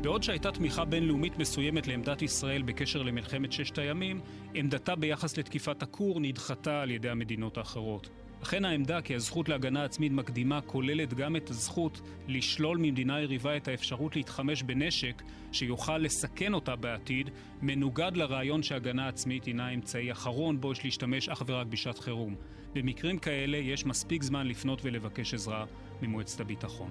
בעוד 0.00 0.22
שהייתה 0.22 0.52
תמיכה 0.52 0.84
בינלאומית 0.84 1.38
מסוימת 1.38 1.86
לעמדת 1.86 2.22
ישראל 2.22 2.62
בקשר 2.62 3.02
למלחמת 3.02 3.52
ששת 3.52 3.78
הימים, 3.78 4.20
עמדתה 4.54 4.96
ביחס 4.96 5.36
לתקיפת 5.36 5.82
הכור 5.82 6.20
נדחתה 6.20 6.82
על 6.82 6.90
ידי 6.90 7.10
המדינות 7.10 7.58
האחרות. 7.58 8.08
אכן 8.42 8.64
העמדה 8.64 9.00
כי 9.00 9.14
הזכות 9.14 9.48
להגנה 9.48 9.84
עצמית 9.84 10.12
מקדימה 10.12 10.60
כוללת 10.60 11.14
גם 11.14 11.36
את 11.36 11.50
הזכות 11.50 12.00
לשלול 12.28 12.78
ממדינה 12.78 13.20
יריבה 13.20 13.56
את 13.56 13.68
האפשרות 13.68 14.16
להתחמש 14.16 14.62
בנשק 14.62 15.22
שיוכל 15.52 15.98
לסכן 15.98 16.54
אותה 16.54 16.76
בעתיד, 16.76 17.30
מנוגד 17.62 18.12
לרעיון 18.14 18.62
שהגנה 18.62 19.08
עצמית 19.08 19.44
הינה 19.44 19.66
האמצעי 19.66 20.12
אחרון 20.12 20.60
בו 20.60 20.72
יש 20.72 20.84
להשתמש 20.84 21.28
אך 21.28 21.42
ורק 21.46 21.66
בשעת 21.66 21.98
חירום. 21.98 22.34
במקרים 22.74 23.18
כאלה 23.18 23.56
יש 23.56 23.86
מספיק 23.86 24.22
זמן 24.22 24.46
לפנות 24.46 24.80
ולבקש 24.84 25.34
עזרה 25.34 25.64
ממועצת 26.02 26.40
הביטחון. 26.40 26.90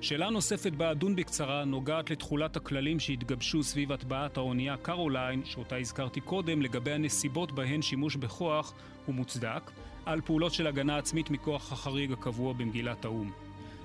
שאלה 0.00 0.30
נוספת 0.30 0.72
בה 0.72 0.90
אדון 0.90 1.16
בקצרה 1.16 1.64
נוגעת 1.64 2.10
לתכולת 2.10 2.56
הכללים 2.56 3.00
שהתגבשו 3.00 3.62
סביב 3.62 3.92
הטבעת 3.92 4.36
האונייה 4.36 4.76
קרוליין, 4.76 5.44
שאותה 5.44 5.76
הזכרתי 5.76 6.20
קודם, 6.20 6.62
לגבי 6.62 6.92
הנסיבות 6.92 7.52
בהן 7.52 7.82
שימוש 7.82 8.16
בכוח 8.16 8.74
הוא 9.06 9.14
מוצדק, 9.14 9.70
על 10.06 10.20
פעולות 10.20 10.54
של 10.54 10.66
הגנה 10.66 10.98
עצמית 10.98 11.30
מכוח 11.30 11.72
החריג 11.72 12.12
הקבוע 12.12 12.52
במגילת 12.52 13.04
האו"ם. 13.04 13.30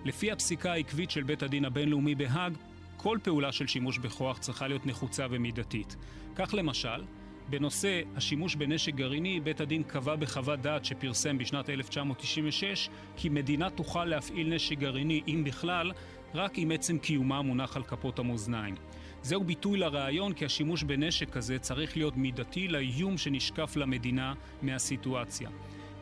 לפי 0.05 0.31
הפסיקה 0.31 0.71
העקבית 0.71 1.11
של 1.11 1.23
בית 1.23 1.43
הדין 1.43 1.65
הבינלאומי 1.65 2.15
בהאג, 2.15 2.57
כל 2.97 3.17
פעולה 3.23 3.51
של 3.51 3.67
שימוש 3.67 3.97
בכוח 3.97 4.37
צריכה 4.37 4.67
להיות 4.67 4.85
נחוצה 4.85 5.25
ומידתית. 5.29 5.95
כך 6.35 6.53
למשל, 6.53 7.03
בנושא 7.49 8.01
השימוש 8.15 8.55
בנשק 8.55 8.95
גרעיני, 8.95 9.39
בית 9.39 9.61
הדין 9.61 9.83
קבע 9.83 10.15
בחוות 10.15 10.61
דעת 10.61 10.85
שפרסם 10.85 11.37
בשנת 11.37 11.69
1996 11.69 12.89
כי 13.17 13.29
מדינה 13.29 13.69
תוכל 13.69 14.05
להפעיל 14.05 14.55
נשק 14.55 14.77
גרעיני, 14.77 15.21
אם 15.27 15.43
בכלל, 15.45 15.91
רק 16.33 16.57
אם 16.57 16.71
עצם 16.73 16.97
קיומה 16.97 17.41
מונח 17.41 17.77
על 17.77 17.83
כפות 17.83 18.19
המאזניים. 18.19 18.75
זהו 19.21 19.43
ביטוי 19.43 19.79
לרעיון 19.79 20.33
כי 20.33 20.45
השימוש 20.45 20.83
בנשק 20.83 21.29
כזה 21.29 21.59
צריך 21.59 21.97
להיות 21.97 22.17
מידתי 22.17 22.67
לאיום 22.67 23.17
שנשקף 23.17 23.75
למדינה 23.75 24.33
מהסיטואציה. 24.61 25.49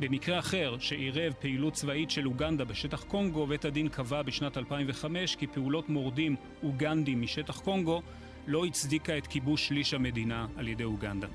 במקרה 0.03 0.39
אחר, 0.39 0.75
שעירב 0.79 1.33
פעילות 1.39 1.73
צבאית 1.73 2.11
של 2.11 2.27
אוגנדה 2.27 2.65
בשטח 2.65 3.03
קונגו, 3.03 3.47
בית 3.47 3.65
הדין 3.65 3.89
קבע 3.89 4.21
בשנת 4.21 4.57
2005 4.57 5.35
כי 5.35 5.47
פעולות 5.47 5.89
מורדים 5.89 6.35
אוגנדים 6.63 7.21
משטח 7.21 7.59
קונגו 7.59 8.01
לא 8.47 8.65
הצדיקה 8.65 9.17
את 9.17 9.27
כיבוש 9.27 9.67
שליש 9.67 9.93
המדינה 9.93 10.47
על 10.57 10.67
ידי 10.67 10.83
אוגנדה. 10.83 11.27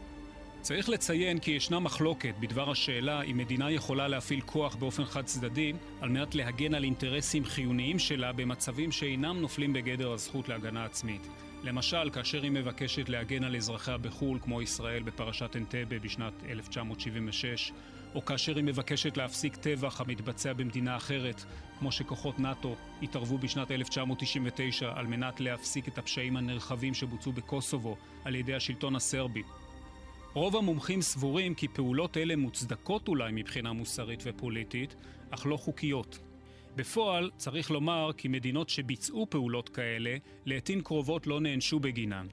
צריך 0.61 0.89
לציין 0.89 1.39
כי 1.39 1.51
ישנה 1.51 1.81
מחלוקת 1.81 2.35
בדבר 2.41 2.71
השאלה 2.71 3.23
אם 3.23 3.37
מדינה 3.37 3.71
יכולה 3.71 4.09
להפעיל 4.09 4.41
כוח 4.41 4.75
באופן 4.75 5.05
חד 5.05 5.25
צדדי 5.25 5.73
על 6.01 6.09
מנת 6.09 6.35
להגן 6.35 6.75
על 6.75 6.85
אינטרסים 6.85 7.45
חיוניים 7.45 7.99
שלה 7.99 8.33
במצבים 8.33 8.93
שאינם 8.93 9.41
נופלים 9.41 9.73
בגדר 9.73 10.13
הזכות 10.13 10.49
להגנה 10.49 10.85
עצמית. 10.85 11.29
למשל, 11.63 12.11
כאשר 12.11 12.43
היא 12.43 12.51
מבקשת 12.51 13.09
להגן 13.09 13.45
על 13.45 13.57
אזרחיה 13.57 13.99
בחו"ל, 13.99 14.39
כמו 14.43 14.63
ישראל 14.63 15.03
בפרשת 15.03 15.57
אנטבה 15.57 15.99
בשנת 15.99 16.33
1976, 16.49 17.73
או 18.15 18.25
כאשר 18.25 18.57
היא 18.57 18.65
מבקשת 18.65 19.17
להפסיק 19.17 19.57
טבח 19.57 20.01
המתבצע 20.01 20.53
במדינה 20.53 20.97
אחרת, 20.97 21.45
כמו 21.79 21.93
שכוחות 21.93 22.39
נאט"ו 22.39 22.77
התערבו 23.03 23.39
בשנת 23.39 23.71
1999 23.71 24.93
על 24.95 25.07
מנת 25.07 25.41
להפסיק 25.41 25.89
את 25.89 25.99
הפשעים 25.99 26.37
הנרחבים 26.37 26.95
שבוצעו 26.95 27.33
בקוסובו 27.33 27.97
על 28.25 28.35
ידי 28.35 28.55
השלטון 28.55 28.97
הסרבי. 28.97 29.43
רוב 30.35 30.57
המומחים 30.57 31.03
סבורים 31.03 31.55
כי 31.55 31.69
פעולות 31.69 32.17
אלה 32.17 32.37
מוצדקות 32.37 33.09
אולי 33.09 33.33
מבחינה 33.33 33.73
מוסרית 33.73 34.23
ופוליטית, 34.27 34.95
אך 35.31 35.47
לא 35.47 35.57
חוקיות. 35.57 36.19
בפועל, 36.77 37.31
צריך 37.37 37.71
לומר 37.71 38.11
כי 38.17 38.29
מדינות 38.29 38.69
שביצעו 38.69 39.27
פעולות 39.31 39.69
כאלה, 39.69 40.17
לעתים 40.47 40.81
קרובות 40.81 41.27
לא 41.27 41.41
נענשו 41.41 41.81
בגינן. 41.81 42.27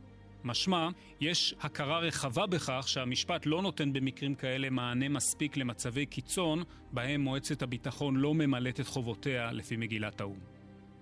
משמע, 0.45 0.89
יש 1.19 1.55
הכרה 1.60 1.99
רחבה 1.99 2.45
בכך 2.45 2.86
שהמשפט 2.88 3.45
לא 3.45 3.62
נותן 3.62 3.93
במקרים 3.93 4.36
כאלה 4.36 4.69
מענה 4.69 5.10
מספיק 5.10 5.58
למצבי 5.58 6.05
קיצון, 6.05 6.63
בהם 6.91 7.21
מועצת 7.21 7.62
הביטחון 7.62 8.15
לא 8.15 8.34
ממלאת 8.34 8.79
את 8.79 8.88
חובותיה 8.88 9.51
לפי 9.51 9.75
מגילת 9.75 10.21
האו"ם. 10.21 10.39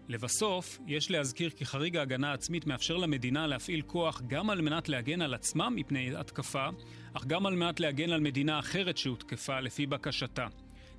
לבסוף, 0.08 0.80
יש 0.88 1.12
להזכיר 1.12 1.50
כי 1.50 1.66
חריג 1.66 1.98
ההגנה 1.98 2.32
העצמית 2.32 2.68
מאפשר 2.68 2.98
למדינה 2.98 3.48
להפעיל 3.48 3.82
כוח 3.82 4.22
גם 4.28 4.50
על 4.50 4.62
מנת 4.62 4.90
להגן 4.90 5.22
על 5.22 5.34
עצמה 5.34 5.70
מפני 5.70 6.16
התקפה, 6.16 6.70
אך 7.14 7.26
גם 7.26 7.46
על 7.46 7.56
מנת 7.56 7.80
להגן 7.80 8.10
על 8.10 8.22
מדינה 8.22 8.60
אחרת 8.60 8.98
שהותקפה 8.98 9.60
לפי 9.60 9.86
בקשתה. 9.86 10.48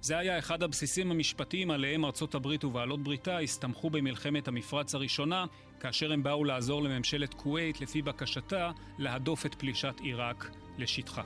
זה 0.04 0.18
היה 0.18 0.38
אחד 0.38 0.62
הבסיסים 0.62 1.10
המשפטיים 1.10 1.70
עליהם 1.70 2.04
ארצות 2.04 2.34
הברית 2.34 2.64
ובעלות 2.64 3.02
בריתה 3.02 3.38
הסתמכו 3.38 3.90
במלחמת 3.90 4.48
המפרץ 4.48 4.94
הראשונה, 4.94 5.46
כאשר 5.80 6.12
הם 6.12 6.22
באו 6.22 6.44
לעזור 6.44 6.82
לממשלת 6.82 7.34
כווית 7.34 7.80
לפי 7.80 8.02
בקשתה 8.02 8.70
להדוף 8.98 9.46
את 9.46 9.54
פלישת 9.54 9.94
עיראק 10.00 10.50
לשטחה. 10.78 11.22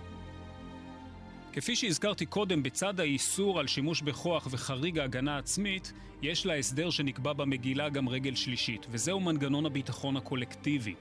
כפי 1.53 1.77
שהזכרתי 1.77 2.27
קודם, 2.27 2.63
בצד 2.63 3.01
האיסור 3.01 3.61
על 3.61 3.67
שימוש 3.67 4.03
בכוח 4.03 4.49
וחריג 4.51 4.99
ההגנה 4.99 5.37
העצמית, 5.37 5.93
יש 6.23 6.47
להסדר 6.47 6.91
שנקבע 6.91 7.33
במגילה 7.33 7.89
גם 7.89 8.09
רגל 8.09 8.35
שלישית, 8.35 8.87
וזהו 8.91 9.21
מנגנון 9.21 9.67
הביטחון 9.67 10.17
הקולקטיבי. 10.17 10.95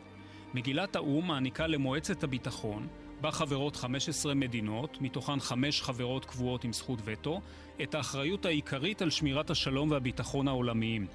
מגילת 0.53 0.95
האו"ם 0.95 1.27
מעניקה 1.27 1.67
למועצת 1.67 2.23
הביטחון, 2.23 2.87
בה 3.21 3.31
חברות 3.31 3.75
15 3.75 4.33
מדינות, 4.33 5.01
מתוכן 5.01 5.39
חמש 5.39 5.81
חברות 5.81 6.25
קבועות 6.25 6.63
עם 6.63 6.73
זכות 6.73 6.99
וטו, 7.05 7.41
את 7.81 7.95
האחריות 7.95 8.45
העיקרית 8.45 9.01
על 9.01 9.09
שמירת 9.09 9.49
השלום 9.49 9.91
והביטחון 9.91 10.47
העולמיים. 10.47 11.07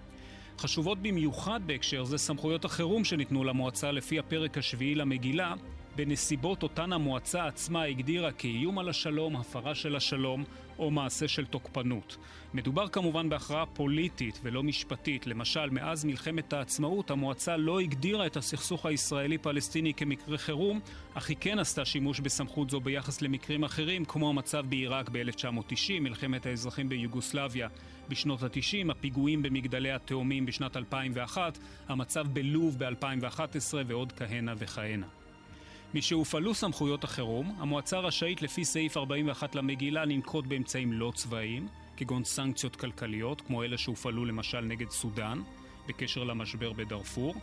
חשובות 0.58 0.98
במיוחד 0.98 1.60
בהקשר 1.66 2.04
זה 2.04 2.18
סמכויות 2.18 2.64
החירום 2.64 3.04
שניתנו 3.04 3.44
למועצה 3.44 3.92
לפי 3.92 4.18
הפרק 4.18 4.58
השביעי 4.58 4.94
למגילה, 4.94 5.54
בנסיבות 5.96 6.62
אותן 6.62 6.92
המועצה 6.92 7.46
עצמה 7.46 7.82
הגדירה 7.82 8.32
כאיום 8.32 8.78
על 8.78 8.88
השלום, 8.88 9.36
הפרה 9.36 9.74
של 9.74 9.96
השלום 9.96 10.44
או 10.78 10.90
מעשה 10.90 11.28
של 11.28 11.46
תוקפנות. 11.46 12.16
מדובר 12.54 12.88
כמובן 12.88 13.28
בהכרעה 13.28 13.66
פוליטית 13.66 14.40
ולא 14.42 14.62
משפטית. 14.62 15.26
למשל, 15.26 15.70
מאז 15.70 16.04
מלחמת 16.04 16.52
העצמאות 16.52 17.10
המועצה 17.10 17.56
לא 17.56 17.80
הגדירה 17.80 18.26
את 18.26 18.36
הסכסוך 18.36 18.86
הישראלי-פלסטיני 18.86 19.94
כמקרה 19.94 20.38
חירום, 20.38 20.80
אך 21.14 21.28
היא 21.28 21.36
כן 21.40 21.58
עשתה 21.58 21.84
שימוש 21.84 22.20
בסמכות 22.20 22.70
זו 22.70 22.80
ביחס 22.80 23.22
למקרים 23.22 23.64
אחרים, 23.64 24.04
כמו 24.04 24.28
המצב 24.28 24.66
בעיראק 24.68 25.08
ב-1990, 25.12 26.00
מלחמת 26.00 26.46
האזרחים 26.46 26.88
ביוגוסלביה 26.88 27.68
בשנות 28.08 28.42
ה-90, 28.42 28.90
הפיגועים 28.90 29.42
במגדלי 29.42 29.92
התאומים 29.92 30.46
בשנת 30.46 30.76
2001, 30.76 31.58
המצב 31.88 32.26
בלוב 32.32 32.76
ב-2011 32.78 33.74
ועוד 33.86 34.12
כהנה 34.12 34.54
וכהנה. 34.58 35.21
משהופעלו 35.94 36.54
סמכויות 36.54 37.04
החירום, 37.04 37.56
המועצה 37.58 37.98
רשאית 37.98 38.42
לפי 38.42 38.64
סעיף 38.64 38.96
41 38.96 39.54
למגילה 39.54 40.04
לנקוט 40.04 40.46
באמצעים 40.46 40.92
לא 40.92 41.12
צבאיים, 41.14 41.68
כגון 41.96 42.24
סנקציות 42.24 42.76
כלכליות, 42.76 43.40
כמו 43.40 43.64
אלה 43.64 43.78
שהופעלו 43.78 44.24
למשל 44.24 44.60
נגד 44.60 44.90
סודאן, 44.90 45.42
בקשר 45.88 46.24
למשבר 46.24 46.72
בדארפור, 46.72 47.34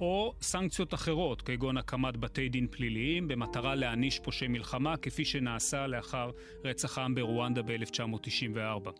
או 0.00 0.34
סנקציות 0.42 0.94
אחרות, 0.94 1.42
כגון 1.42 1.76
הקמת 1.76 2.16
בתי 2.16 2.48
דין 2.48 2.66
פליליים, 2.70 3.28
במטרה 3.28 3.74
להעניש 3.74 4.18
פושעי 4.18 4.48
מלחמה, 4.48 4.96
כפי 4.96 5.24
שנעשה 5.24 5.86
לאחר 5.86 6.30
רצח 6.64 6.98
העם 6.98 7.14
ברואנדה 7.14 7.62
ב-1994. 7.62 8.90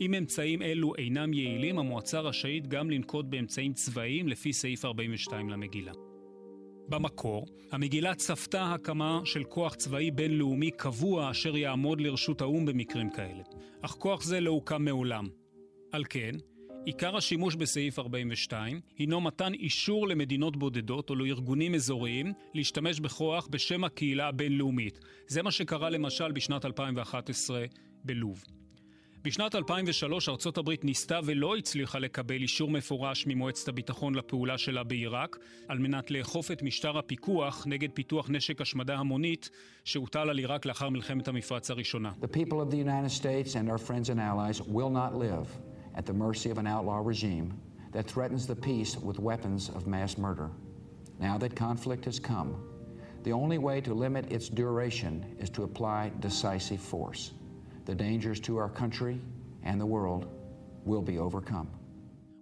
אם 0.00 0.14
אמצעים 0.14 0.62
אלו 0.62 0.94
אינם 0.98 1.32
יעילים, 1.32 1.78
המועצה 1.78 2.20
רשאית 2.20 2.66
גם 2.66 2.90
לנקוט 2.90 3.26
באמצעים 3.28 3.72
צבאיים 3.72 4.28
לפי 4.28 4.52
סעיף 4.52 4.84
42 4.84 5.48
למגילה. 5.48 6.09
במקור, 6.90 7.46
המגילה 7.72 8.14
צפתה 8.14 8.74
הקמה 8.74 9.20
של 9.24 9.44
כוח 9.44 9.74
צבאי 9.74 10.10
בינלאומי 10.10 10.70
קבוע 10.70 11.30
אשר 11.30 11.56
יעמוד 11.56 12.00
לרשות 12.00 12.40
האו"ם 12.40 12.66
במקרים 12.66 13.10
כאלה. 13.10 13.42
אך 13.82 13.90
כוח 13.90 14.22
זה 14.22 14.40
לא 14.40 14.50
הוקם 14.50 14.84
מעולם. 14.84 15.28
על 15.92 16.04
כן, 16.10 16.30
עיקר 16.84 17.16
השימוש 17.16 17.54
בסעיף 17.54 17.98
42 17.98 18.80
הינו 18.98 19.20
מתן 19.20 19.54
אישור 19.54 20.08
למדינות 20.08 20.56
בודדות 20.56 21.10
או 21.10 21.14
לארגונים 21.14 21.74
אזוריים 21.74 22.32
להשתמש 22.54 23.00
בכוח 23.00 23.46
בשם 23.50 23.84
הקהילה 23.84 24.28
הבינלאומית. 24.28 25.00
זה 25.26 25.42
מה 25.42 25.50
שקרה 25.50 25.90
למשל 25.90 26.32
בשנת 26.32 26.64
2011 26.64 27.64
בלוב. 28.04 28.44
בשנת 29.22 29.54
2003 29.54 30.28
ארצות 30.28 30.58
הברית 30.58 30.84
ניסתה 30.84 31.20
ולא 31.24 31.56
הצליחה 31.56 31.98
לקבל 31.98 32.34
אישור 32.34 32.70
מפורש 32.70 33.26
ממועצת 33.26 33.68
הביטחון 33.68 34.14
לפעולה 34.14 34.58
שלה 34.58 34.82
בעיראק, 34.82 35.38
על 35.68 35.78
מנת 35.78 36.10
לאכוף 36.10 36.50
את 36.50 36.62
משטר 36.62 36.98
הפיקוח 36.98 37.66
נגד 37.66 37.88
פיתוח 37.94 38.30
נשק 38.30 38.60
השמדה 38.60 38.96
המונית 38.96 39.50
שהוטל 39.84 40.30
על 40.30 40.38
עיראק 40.38 40.66
לאחר 40.66 40.88
מלחמת 40.88 41.28
המפרץ 41.28 41.70
הראשונה. 41.70 42.12
At 45.96 46.06
the 46.06 46.12
mercy 46.12 46.48
of 46.54 46.58
an 46.58 46.68
outlaw 46.74 47.00
regime 47.12 47.48
that 47.94 48.06
threatens 48.12 48.46
the 48.46 48.58
peace 48.68 48.92
with 49.08 49.18
weapons 49.18 49.62
of 49.76 49.80
mass 49.94 50.12
murder. 50.24 50.48
Now 51.26 51.36
that 51.42 51.52
conflict 51.66 52.04
has 52.10 52.18
come, 52.32 52.50
the 53.26 53.32
only 53.32 53.58
way 53.58 53.80
to 53.86 53.92
limit 54.04 54.24
its 54.36 54.46
duration 54.48 55.14
is 55.44 55.50
to 55.56 55.64
apply 55.68 56.00
decisive 56.28 56.82
force. 56.92 57.22
The 57.90 57.94
dangers 57.94 58.38
to 58.46 58.52
our 58.62 58.72
country 58.82 59.16
and 59.68 59.76
the 59.82 59.90
world 59.94 60.22
will 60.90 61.04
be 61.12 61.18
overcome. 61.18 61.66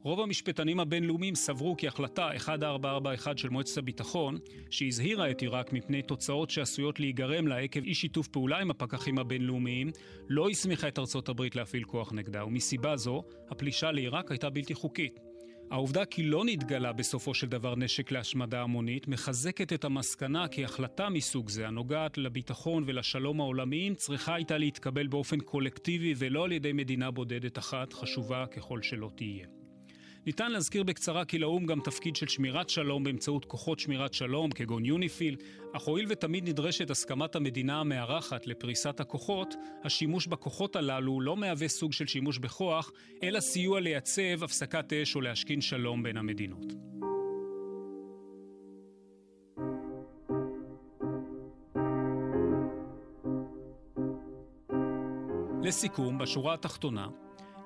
רוב 0.03 0.21
המשפטנים 0.21 0.81
הבינלאומיים 0.81 1.35
סברו 1.35 1.77
כי 1.77 1.89
החלטה 1.89 2.31
1441 2.31 3.39
של 3.39 3.49
מועצת 3.49 3.79
הביטחון, 3.79 4.39
שהזהירה 4.71 5.31
את 5.31 5.43
עיראק 5.43 5.73
מפני 5.73 6.03
תוצאות 6.03 6.51
שעשויות 6.51 7.01
להיגרם 7.01 7.47
לה 7.47 7.59
עקב 7.59 7.85
אי 7.85 7.95
שיתוף 7.95 8.29
פעולה 8.29 8.59
עם 8.59 8.71
הפקחים 8.71 9.19
הבינלאומיים, 9.19 9.91
לא 10.29 10.49
הסמיכה 10.49 10.89
את 10.89 10.99
ארצות 10.99 11.29
הברית 11.29 11.57
להפעיל 11.57 11.85
כוח 11.85 12.13
נגדה, 12.13 12.45
ומסיבה 12.45 12.97
זו, 12.97 13.23
הפלישה 13.51 13.93
לעיראק 13.93 14.31
הייתה 14.31 14.51
בלתי 14.51 14.75
חוקית. 14.75 15.28
העובדה 15.71 16.05
כי 16.05 16.23
לא 16.23 16.45
נתגלה 16.45 16.93
בסופו 16.93 17.35
של 17.35 17.47
דבר 17.47 17.75
נשק 17.75 18.11
להשמדה 18.11 18.63
המונית 18.63 19.09
מחזקת 19.09 19.73
את 19.73 19.85
המסקנה 19.85 20.49
כי 20.49 20.65
החלטה 20.65 21.09
מסוג 21.09 21.49
זה, 21.49 21.67
הנוגעת 21.67 22.19
לביטחון 22.19 22.85
ולשלום 22.87 23.41
העולמיים, 23.41 23.95
צריכה 23.95 24.35
הייתה 24.35 24.59
להתקבל 24.59 25.07
באופן 25.07 25.41
קולקטיבי 25.41 26.15
ולא 26.17 26.45
על 26.45 26.53
ידי 26.53 26.73
מדינה 26.73 27.11
בודדת 27.11 27.59
אחת, 27.59 27.93
חשובה 27.93 28.47
ככל 28.47 28.83
שלא 28.83 29.11
תהיה. 29.15 29.58
ניתן 30.29 30.53
להזכיר 30.53 30.83
בקצרה 30.83 31.25
כי 31.25 31.39
לאו"ם 31.39 31.67
גם 31.67 31.81
תפקיד 31.81 32.17
של 32.17 32.27
שמירת 32.27 32.71
שלום 32.71 33.05
באמצעות 33.05 33.45
כוחות 33.45 33.79
שמירת 33.79 34.15
שלום 34.15 34.51
כגון 34.51 34.85
יוניפיל, 34.85 35.37
אך 35.73 35.83
הואיל 35.83 36.07
ותמיד 36.09 36.49
נדרשת 36.49 36.91
הסכמת 36.91 37.37
המדינה 37.37 37.81
המארחת 37.81 38.47
לפריסת 38.47 39.01
הכוחות, 39.01 39.55
השימוש 39.85 40.27
בכוחות 40.27 40.77
הללו 40.77 41.21
לא 41.21 41.37
מהווה 41.37 41.69
סוג 41.69 41.93
של 41.93 42.07
שימוש 42.07 42.39
בכוח, 42.39 42.93
אלא 43.23 43.41
סיוע 43.41 43.81
לייצב 43.81 44.45
הפסקת 44.45 44.93
אש 44.93 45.17
או 45.17 45.21
להשכין 45.21 45.61
שלום 45.61 46.03
בין 46.03 46.17
המדינות. 46.17 46.73
לסיכום, 55.63 56.19
בשורה 56.19 56.55
התחתונה, 56.55 57.09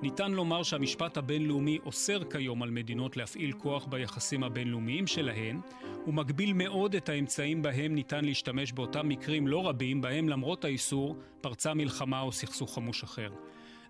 ניתן 0.02 0.32
לומר 0.32 0.62
שהמשפט 0.62 1.16
הבינלאומי 1.16 1.78
אוסר 1.86 2.24
כיום 2.24 2.62
על 2.62 2.70
מדינות 2.70 3.16
להפעיל 3.16 3.52
כוח 3.52 3.86
ביחסים 3.86 4.44
הבינלאומיים 4.44 5.06
שלהן, 5.06 5.60
ומגביל 6.06 6.52
מאוד 6.52 6.94
את 6.94 7.08
האמצעים 7.08 7.62
בהם 7.62 7.94
ניתן 7.94 8.24
להשתמש 8.24 8.72
באותם 8.72 9.08
מקרים 9.08 9.48
לא 9.48 9.68
רבים 9.68 10.00
בהם 10.00 10.28
למרות 10.28 10.64
האיסור 10.64 11.16
פרצה 11.40 11.74
מלחמה 11.74 12.20
או 12.20 12.32
סכסוך 12.32 12.74
חמוש 12.74 13.02
אחר. 13.02 13.30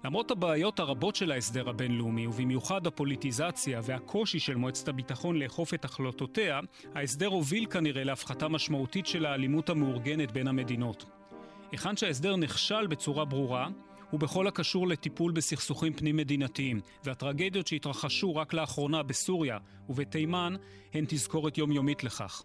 למרות 0.04 0.30
הבעיות 0.30 0.80
הרבות 0.80 1.16
של 1.16 1.32
ההסדר 1.32 1.68
הבינלאומי, 1.68 2.26
ובמיוחד 2.26 2.86
הפוליטיזציה 2.86 3.80
והקושי 3.84 4.38
של 4.38 4.56
מועצת 4.56 4.88
הביטחון 4.88 5.36
לאכוף 5.36 5.74
את 5.74 5.84
החלטותיה, 5.84 6.60
ההסדר 6.94 7.26
הוביל 7.26 7.66
כנראה 7.66 8.04
להפחתה 8.04 8.48
משמעותית 8.48 9.06
של 9.06 9.26
האלימות 9.26 9.70
המאורגנת 9.70 10.32
בין 10.32 10.48
המדינות. 10.48 11.04
היכן 11.72 11.96
שההסדר 11.96 12.36
נכשל 12.36 12.86
בצורה 12.86 13.24
ברורה, 13.24 13.68
ובכל 14.12 14.46
הקשור 14.46 14.88
לטיפול 14.88 15.32
בסכסוכים 15.32 15.92
פנים-מדינתיים, 15.92 16.80
והטרגדיות 17.04 17.66
שהתרחשו 17.66 18.36
רק 18.36 18.52
לאחרונה 18.52 19.02
בסוריה 19.02 19.58
ובתימן 19.88 20.54
הן 20.94 21.04
תזכורת 21.08 21.58
יומיומית 21.58 22.04
לכך. 22.04 22.42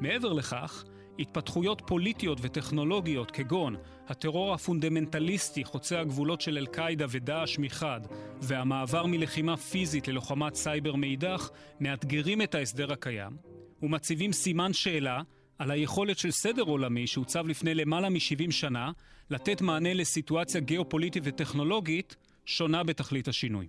מעבר 0.00 0.32
לכך, 0.32 0.84
התפתחויות 1.18 1.82
פוליטיות 1.86 2.38
וטכנולוגיות 2.42 3.30
כגון 3.30 3.76
הטרור 4.08 4.54
הפונדמנטליסטי 4.54 5.64
חוצה 5.64 6.00
הגבולות 6.00 6.40
של 6.40 6.58
אל-קאעידה 6.58 7.06
ודאעש 7.10 7.58
מחד 7.58 8.00
והמעבר 8.40 9.06
מלחימה 9.06 9.56
פיזית 9.56 10.08
ללוחמת 10.08 10.54
סייבר 10.54 10.94
מאידך 10.94 11.50
מאתגרים 11.80 12.42
את 12.42 12.54
ההסדר 12.54 12.92
הקיים 12.92 13.36
ומציבים 13.82 14.32
סימן 14.32 14.72
שאלה 14.72 15.20
על 15.58 15.70
היכולת 15.70 16.18
של 16.18 16.30
סדר 16.30 16.62
עולמי 16.62 17.06
שהוצב 17.06 17.46
לפני 17.46 17.74
למעלה 17.74 18.08
מ-70 18.08 18.50
שנה 18.50 18.90
לתת 19.30 19.60
מענה 19.60 19.94
לסיטואציה 19.94 20.60
גיאופוליטית 20.60 21.22
וטכנולוגית 21.26 22.16
שונה 22.46 22.82
בתכלית 22.84 23.28
השינוי. 23.28 23.66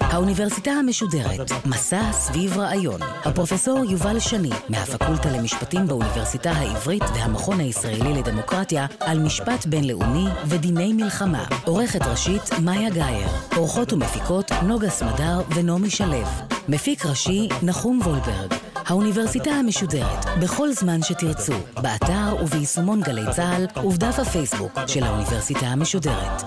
האוניברסיטה 0.00 0.70
המשודרת, 0.70 1.50
מסע 1.66 2.12
סביב 2.12 2.58
רעיון. 2.58 3.00
הפרופסור 3.24 3.84
יובל 3.90 4.20
שני, 4.20 4.50
מהפקולטה 4.68 5.30
למשפטים 5.30 5.86
באוניברסיטה 5.86 6.50
העברית 6.50 7.02
והמכון 7.14 7.60
הישראלי 7.60 8.14
לדמוקרטיה, 8.14 8.86
על 9.00 9.18
משפט 9.18 9.66
בינלאומי 9.66 10.24
ודיני 10.46 10.92
מלחמה. 10.92 11.44
עורכת 11.64 12.02
ראשית, 12.02 12.42
מאיה 12.62 12.90
גאייר. 12.90 13.28
עורכות 13.56 13.92
ומפיקות, 13.92 14.52
נוגה 14.62 14.90
סמדר 14.90 15.40
ונעמי 15.54 15.90
שלו. 15.90 16.22
מפיק 16.68 17.06
ראשי, 17.06 17.48
נחום 17.62 18.00
וולברג. 18.04 18.54
האוניברסיטה 18.74 19.50
המשודרת, 19.50 20.24
בכל 20.42 20.72
זמן 20.72 21.02
שתרצו, 21.02 21.54
באתר 21.82 22.36
וביישומון 22.42 23.00
גלי 23.00 23.24
צה"ל 23.30 23.86
ובדף 23.86 24.18
הפייסבוק 24.18 24.72
של 24.86 25.02
האוניברסיטה 25.02 25.66
המשודרת. 25.66 26.42